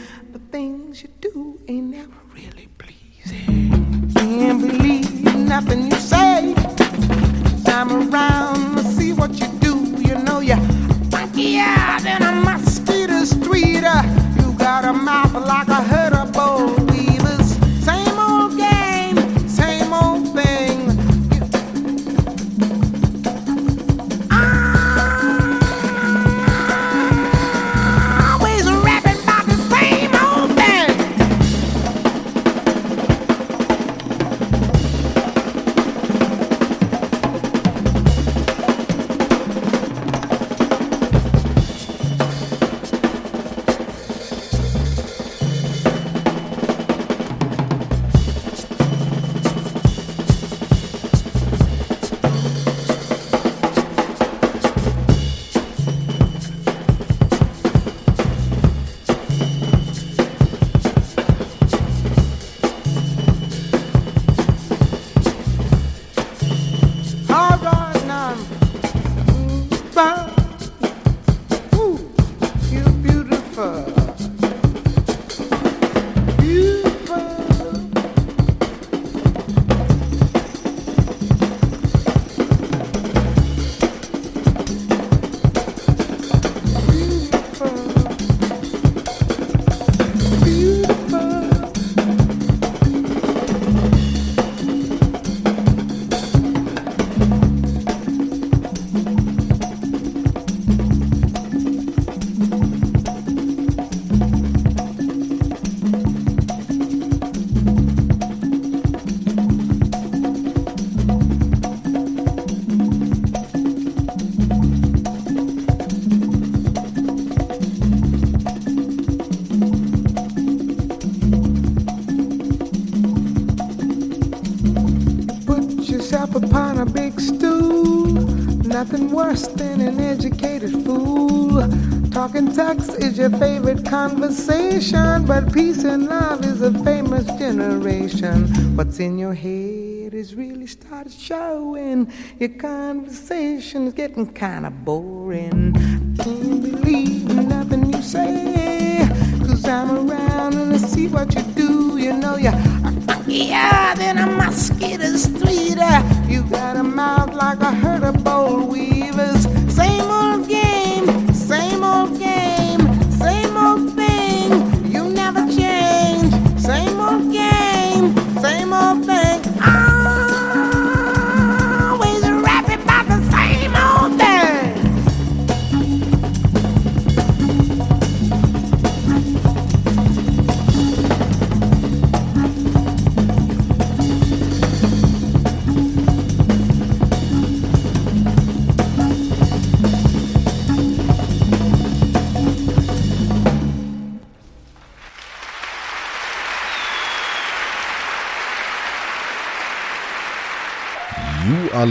Really 141.08 141.16
started 141.16 141.20
showing. 141.20 142.12
Your 142.38 142.48
conversation 142.50 143.86
is 143.86 143.94
getting 143.94 144.32
kind 144.32 144.66
of 144.66 144.84
boring. 144.84 145.74
I 146.20 146.22
can't 146.22 146.62
believe 146.62 147.24
nothing 147.26 147.92
you 147.92 148.02
say. 148.02 149.08
Cause 149.46 149.64
I'm 149.64 150.10
around 150.10 150.54
and 150.54 150.72
I 150.72 150.78
see 150.78 151.08
what 151.08 151.34
you 151.34 151.42
do. 151.54 151.98
You 151.98 152.12
know 152.14 152.36
you're 152.36 152.52
funkier 152.52 153.96
than 153.96 154.18
a 154.18 154.26
mosquito's 154.26 155.26
tweeter. 155.26 156.28
You 156.28 156.42
got 156.44 156.76
a 156.76 156.82
mouth 156.82 157.34
like 157.34 157.60
a 157.60 157.72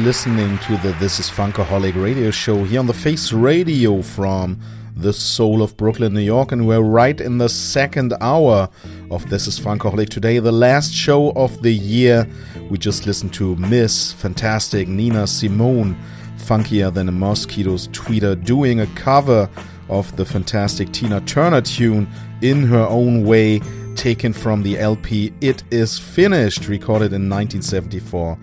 listening 0.08 0.58
to 0.60 0.78
the 0.78 0.96
This 1.02 1.20
is 1.20 1.30
Funkaholic 1.30 2.02
radio 2.02 2.32
show 2.32 2.64
here 2.64 2.80
on 2.80 2.88
the 2.88 2.94
Face 2.94 3.34
Radio 3.34 4.02
from 4.02 4.58
the 4.96 5.12
soul 5.12 5.62
of 5.62 5.76
Brooklyn, 5.76 6.14
New 6.14 6.22
York, 6.22 6.54
and 6.54 6.66
we're 6.66 6.80
right 6.80 7.20
in 7.20 7.40
the 7.40 7.50
second 7.50 8.14
hour 8.22 8.70
of 9.12 9.30
This 9.30 9.48
is 9.48 9.60
Funkaholic 9.60 10.08
today, 10.08 10.40
the 10.40 10.50
last 10.50 10.94
show 10.94 11.32
of 11.32 11.62
the 11.62 11.74
year. 11.74 12.26
We 12.70 12.78
just 12.78 13.06
listened 13.06 13.34
to 13.34 13.58
Miss 13.58 14.14
Fantastic 14.14 14.88
Nina 14.88 15.28
Simone, 15.28 15.98
funkier 16.38 16.94
than 16.94 17.10
a 17.10 17.12
mosquito's 17.12 17.90
tweeter, 17.90 18.42
doing 18.46 18.80
a 18.80 18.88
cover 18.96 19.50
of 19.90 20.16
the 20.16 20.24
fantastic 20.24 20.94
Tina 20.94 21.20
Turner 21.20 21.60
tune 21.60 22.08
in 22.42 22.64
her 22.64 22.88
own 22.88 23.26
way, 23.26 23.60
taken 23.98 24.32
from 24.32 24.64
the 24.64 24.80
LP 24.80 25.34
It 25.42 25.66
Is 25.70 26.00
Finished, 26.00 26.70
recorded 26.70 27.12
in 27.12 27.30
1974 27.30 28.38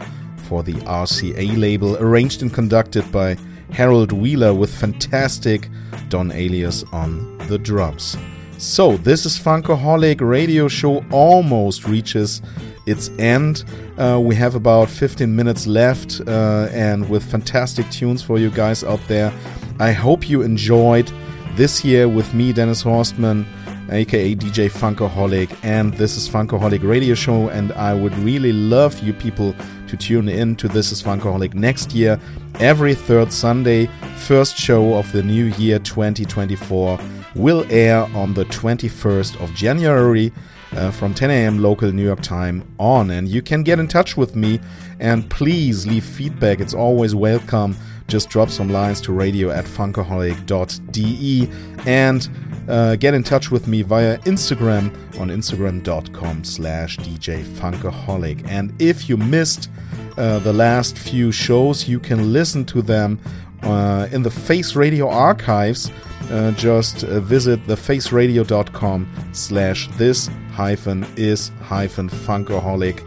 for 0.44 0.62
the 0.62 0.74
RCA 0.74 1.56
label, 1.56 1.96
arranged 1.96 2.42
and 2.42 2.52
conducted 2.52 3.10
by 3.10 3.36
Harold 3.70 4.12
Wheeler 4.12 4.54
with 4.54 4.74
fantastic 4.74 5.68
Don 6.08 6.30
Alias 6.32 6.84
on 6.92 7.38
the 7.48 7.58
drums. 7.58 8.16
So, 8.58 8.96
this 8.98 9.26
is 9.26 9.36
Funkaholic 9.36 10.20
radio 10.20 10.68
show 10.68 11.04
almost 11.10 11.86
reaches 11.86 12.40
its 12.86 13.10
end. 13.18 13.64
Uh, 13.98 14.20
we 14.22 14.34
have 14.36 14.54
about 14.54 14.88
15 14.88 15.34
minutes 15.34 15.66
left 15.66 16.20
uh, 16.26 16.68
and 16.70 17.08
with 17.08 17.24
fantastic 17.24 17.90
tunes 17.90 18.22
for 18.22 18.38
you 18.38 18.50
guys 18.50 18.84
out 18.84 19.00
there. 19.08 19.32
I 19.80 19.92
hope 19.92 20.28
you 20.28 20.42
enjoyed 20.42 21.10
this 21.56 21.84
year 21.84 22.08
with 22.08 22.32
me, 22.32 22.52
Dennis 22.52 22.82
Horstman, 22.82 23.44
aka 23.90 24.34
DJ 24.34 24.70
Funkaholic, 24.70 25.56
and 25.62 25.92
this 25.94 26.16
is 26.16 26.28
Funkaholic 26.28 26.82
Radio 26.82 27.14
Show. 27.14 27.48
And 27.48 27.72
I 27.72 27.92
would 27.92 28.16
really 28.18 28.52
love 28.52 28.98
you 29.00 29.12
people 29.12 29.54
to 29.88 29.96
tune 29.96 30.28
in 30.28 30.56
to 30.56 30.68
This 30.68 30.92
is 30.92 31.02
Funkaholic 31.02 31.54
next 31.54 31.92
year, 31.92 32.18
every 32.60 32.94
third 32.94 33.32
Sunday. 33.32 33.86
First 34.16 34.56
show 34.56 34.94
of 34.94 35.10
the 35.12 35.22
new 35.22 35.46
year 35.56 35.78
2024 35.78 36.98
will 37.34 37.66
air 37.70 38.04
on 38.14 38.34
the 38.34 38.44
21st 38.46 39.42
of 39.42 39.54
January. 39.54 40.32
Uh, 40.76 40.90
from 40.90 41.14
10 41.14 41.30
a.m. 41.30 41.62
local 41.62 41.92
New 41.92 42.02
York 42.02 42.20
time 42.20 42.64
on. 42.80 43.10
And 43.10 43.28
you 43.28 43.42
can 43.42 43.62
get 43.62 43.78
in 43.78 43.86
touch 43.86 44.16
with 44.16 44.34
me 44.34 44.58
and 44.98 45.30
please 45.30 45.86
leave 45.86 46.04
feedback. 46.04 46.58
It's 46.58 46.74
always 46.74 47.14
welcome. 47.14 47.76
Just 48.08 48.28
drop 48.28 48.50
some 48.50 48.68
lines 48.68 49.00
to 49.02 49.12
radio 49.12 49.50
at 49.50 49.64
funkaholic.de 49.64 51.50
and 51.86 52.28
uh, 52.68 52.96
get 52.96 53.14
in 53.14 53.22
touch 53.22 53.50
with 53.50 53.66
me 53.66 53.82
via 53.82 54.18
Instagram 54.18 54.86
on 55.18 55.28
instagram.com 55.28 56.44
slash 56.44 56.96
DJ 56.98 57.42
Funkaholic. 57.42 58.46
And 58.48 58.74
if 58.80 59.08
you 59.08 59.16
missed 59.16 59.70
uh, 60.16 60.38
the 60.40 60.52
last 60.52 60.98
few 60.98 61.32
shows, 61.32 61.88
you 61.88 61.98
can 61.98 62.32
listen 62.32 62.64
to 62.66 62.82
them 62.82 63.20
uh, 63.62 64.08
in 64.12 64.22
the 64.22 64.30
Face 64.30 64.76
Radio 64.76 65.08
archives. 65.08 65.90
Uh, 66.30 66.52
just 66.52 67.04
uh, 67.04 67.20
visit 67.20 67.62
thefaceradio.com 67.66 69.08
slash 69.32 69.88
this 69.92 70.30
hyphen 70.52 71.06
is 71.16 71.50
hyphen 71.60 72.08
funkaholic 72.08 73.06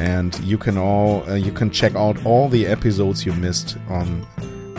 and 0.00 0.40
you 0.40 0.56
can 0.56 0.78
all 0.78 1.22
uh, 1.28 1.34
you 1.34 1.52
can 1.52 1.70
check 1.70 1.94
out 1.94 2.24
all 2.24 2.48
the 2.48 2.66
episodes 2.66 3.26
you 3.26 3.32
missed 3.34 3.76
on 3.88 4.26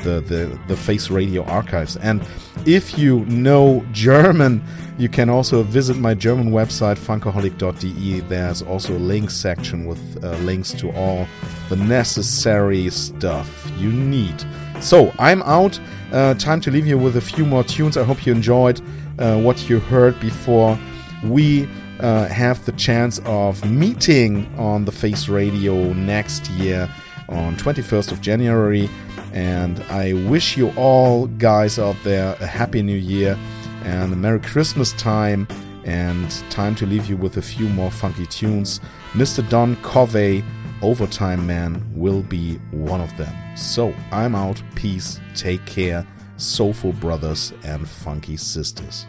the, 0.04 0.20
the 0.22 0.60
the 0.68 0.76
face 0.76 1.12
radio 1.12 1.44
archives. 1.44 1.96
And 1.98 2.26
if 2.66 2.98
you 2.98 3.24
know 3.26 3.86
german 3.92 4.64
you 4.98 5.10
can 5.10 5.30
also 5.30 5.62
visit 5.64 5.98
my 5.98 6.14
german 6.14 6.52
website 6.52 6.98
funkaholic.de 6.98 8.20
there's 8.22 8.62
also 8.62 8.98
a 8.98 9.00
links 9.00 9.36
section 9.36 9.86
with 9.86 10.24
uh, 10.24 10.32
links 10.38 10.72
to 10.74 10.92
all 10.92 11.28
the 11.70 11.76
necessary 11.76 12.90
stuff 12.90 13.72
you 13.78 13.92
need. 13.92 14.44
So 14.82 15.14
i'm 15.20 15.44
out. 15.44 15.80
Uh, 16.12 16.34
time 16.34 16.60
to 16.62 16.72
leave 16.72 16.88
you 16.88 16.98
with 16.98 17.16
a 17.16 17.22
few 17.22 17.46
more 17.46 17.64
tunes. 17.64 17.96
I 17.96 18.04
hope 18.04 18.26
you 18.26 18.34
enjoyed 18.34 18.82
uh, 19.20 19.40
what 19.40 19.70
you 19.70 19.80
heard 19.80 20.20
before. 20.20 20.78
We 21.24 21.70
uh, 22.02 22.28
have 22.28 22.64
the 22.66 22.72
chance 22.74 23.20
of 23.26 23.64
meeting 23.70 24.54
on 24.58 24.86
the 24.86 24.92
Face 24.92 25.30
Radio 25.30 25.94
next 25.94 26.50
year 26.52 26.90
on 27.30 27.56
21st 27.56 28.12
of 28.12 28.22
January. 28.22 28.90
And 29.34 29.80
I 29.84 30.14
wish 30.28 30.58
you 30.58 30.72
all 30.72 31.28
guys 31.28 31.80
out 31.80 31.96
there 32.04 32.36
a 32.40 32.48
happy 32.48 32.82
new 32.82 32.98
year 32.98 33.38
and 33.84 34.12
a 34.12 34.16
Merry 34.16 34.40
Christmas 34.40 34.94
time 34.94 35.48
and 35.86 36.30
time 36.50 36.76
to 36.76 36.86
leave 36.86 37.08
you 37.08 37.18
with 37.18 37.38
a 37.38 37.42
few 37.42 37.68
more 37.70 37.92
funky 37.92 38.26
tunes. 38.26 38.80
Mr. 39.14 39.48
Don 39.50 39.76
Covay, 39.78 40.44
Overtime 40.82 41.46
Man, 41.46 41.84
will 41.94 42.24
be 42.24 42.56
one 42.72 43.02
of 43.02 43.16
them. 43.18 43.34
So 43.56 43.94
I'm 44.12 44.36
out. 44.36 44.62
Peace. 44.76 45.20
Take 45.36 45.66
care. 45.66 46.06
Soulful 46.38 46.94
brothers 46.94 47.54
and 47.64 47.88
funky 47.88 48.38
sisters. 48.38 49.06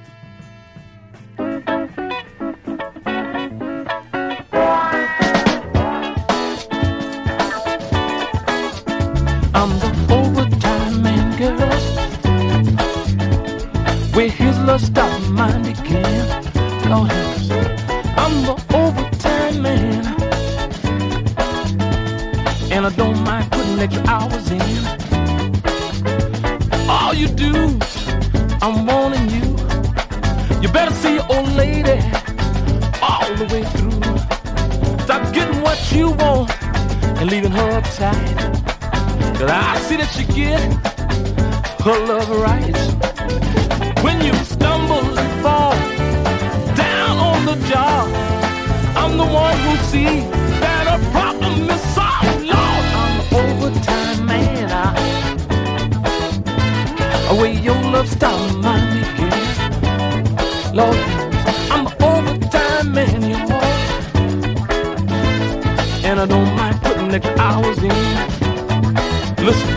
I'm 16.94 18.42
the 18.44 18.52
overtime 18.74 19.62
man. 19.62 20.04
And 22.70 22.84
I 22.84 22.90
don't 22.90 23.18
mind 23.24 23.50
putting 23.50 23.78
extra 23.78 24.04
hours 24.06 24.50
in. 24.50 24.60
All 26.90 27.14
you 27.14 27.28
do, 27.28 27.78
I'm 28.60 28.84
warning 28.86 29.26
you. 29.30 29.56
You 30.60 30.68
better 30.68 30.94
see 30.96 31.14
your 31.14 31.26
old 31.32 31.48
lady 31.52 31.98
all 33.00 33.34
the 33.36 33.48
way 33.50 33.64
through. 33.72 34.02
Stop 35.04 35.32
getting 35.32 35.62
what 35.62 35.80
you 35.92 36.10
want 36.10 36.50
and 37.18 37.30
leaving 37.30 37.52
her 37.52 37.80
uptight. 37.80 38.36
Cause 39.38 39.50
I 39.50 39.78
see 39.86 39.96
that 39.96 40.14
you 40.18 40.26
get 40.34 40.60
her 41.84 41.98
love 42.06 42.28
right. 42.28 42.76
When 44.04 44.20
you 44.20 44.41
job, 47.72 48.06
I'm 49.00 49.16
the 49.16 49.24
one 49.24 49.56
who 49.64 49.76
see 49.90 50.12
that 50.62 50.84
a 50.94 50.98
problem 51.10 51.70
is 51.74 51.82
solved. 51.96 52.42
Lord, 52.52 52.84
I'm 53.00 53.14
the 53.18 53.26
overtime 53.42 54.20
man. 54.26 54.68
I, 54.70 54.84
where 57.40 57.56
your 57.66 57.80
love 57.94 58.08
stop 58.08 58.38
mine 58.56 59.04
again. 59.04 59.44
Lord, 60.74 60.98
I'm 61.72 61.84
the 61.86 61.94
overtime 62.12 62.92
man, 62.92 63.18
you 63.32 63.38
know. 63.48 63.62
And 66.08 66.20
I 66.20 66.26
don't 66.26 66.54
mind 66.54 66.76
putting 66.82 67.10
extra 67.14 67.38
hours 67.38 67.78
in. 67.78 68.02
Listen, 69.46 69.74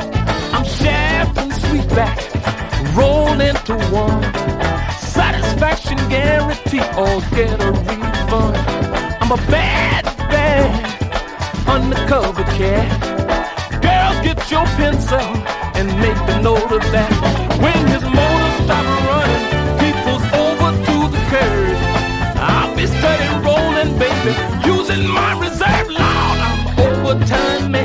I'm 0.53 0.65
Shaft 0.65 1.37
and 1.37 1.51
Sweetback, 1.63 2.17
rolled 2.97 3.39
into 3.39 3.75
one. 3.95 4.54
Guarantee 6.75 6.99
or 6.99 7.21
get 7.35 7.61
a 7.61 7.71
refund. 7.71 8.57
I'm 9.21 9.31
a 9.31 9.37
bad, 9.49 10.03
bad 10.29 11.67
undercover 11.67 12.43
cat. 12.43 13.81
Girl, 13.81 14.23
get 14.23 14.51
your 14.51 14.65
pencil 14.77 15.19
and 15.75 15.87
make 15.99 16.17
a 16.35 16.41
note 16.41 16.71
of 16.71 16.81
that. 16.91 17.11
When 17.61 17.87
his 17.87 18.03
motor 18.03 18.51
stops 18.63 18.93
running, 19.07 19.43
he 19.81 19.89
pulls 20.03 20.25
over 20.33 20.69
to 20.87 20.95
the 21.13 21.21
curb. 21.31 21.77
I'll 22.37 22.75
be 22.75 22.85
steady 22.87 23.29
rolling, 23.45 23.97
baby, 23.97 24.33
using 24.65 25.07
my 25.07 25.39
reserve. 25.39 25.87
Lord, 25.89 26.39
I'm 26.47 26.79
overtime 26.79 27.71
man, 27.71 27.84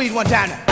squeeze 0.00 0.14
one 0.14 0.24
time 0.24 0.69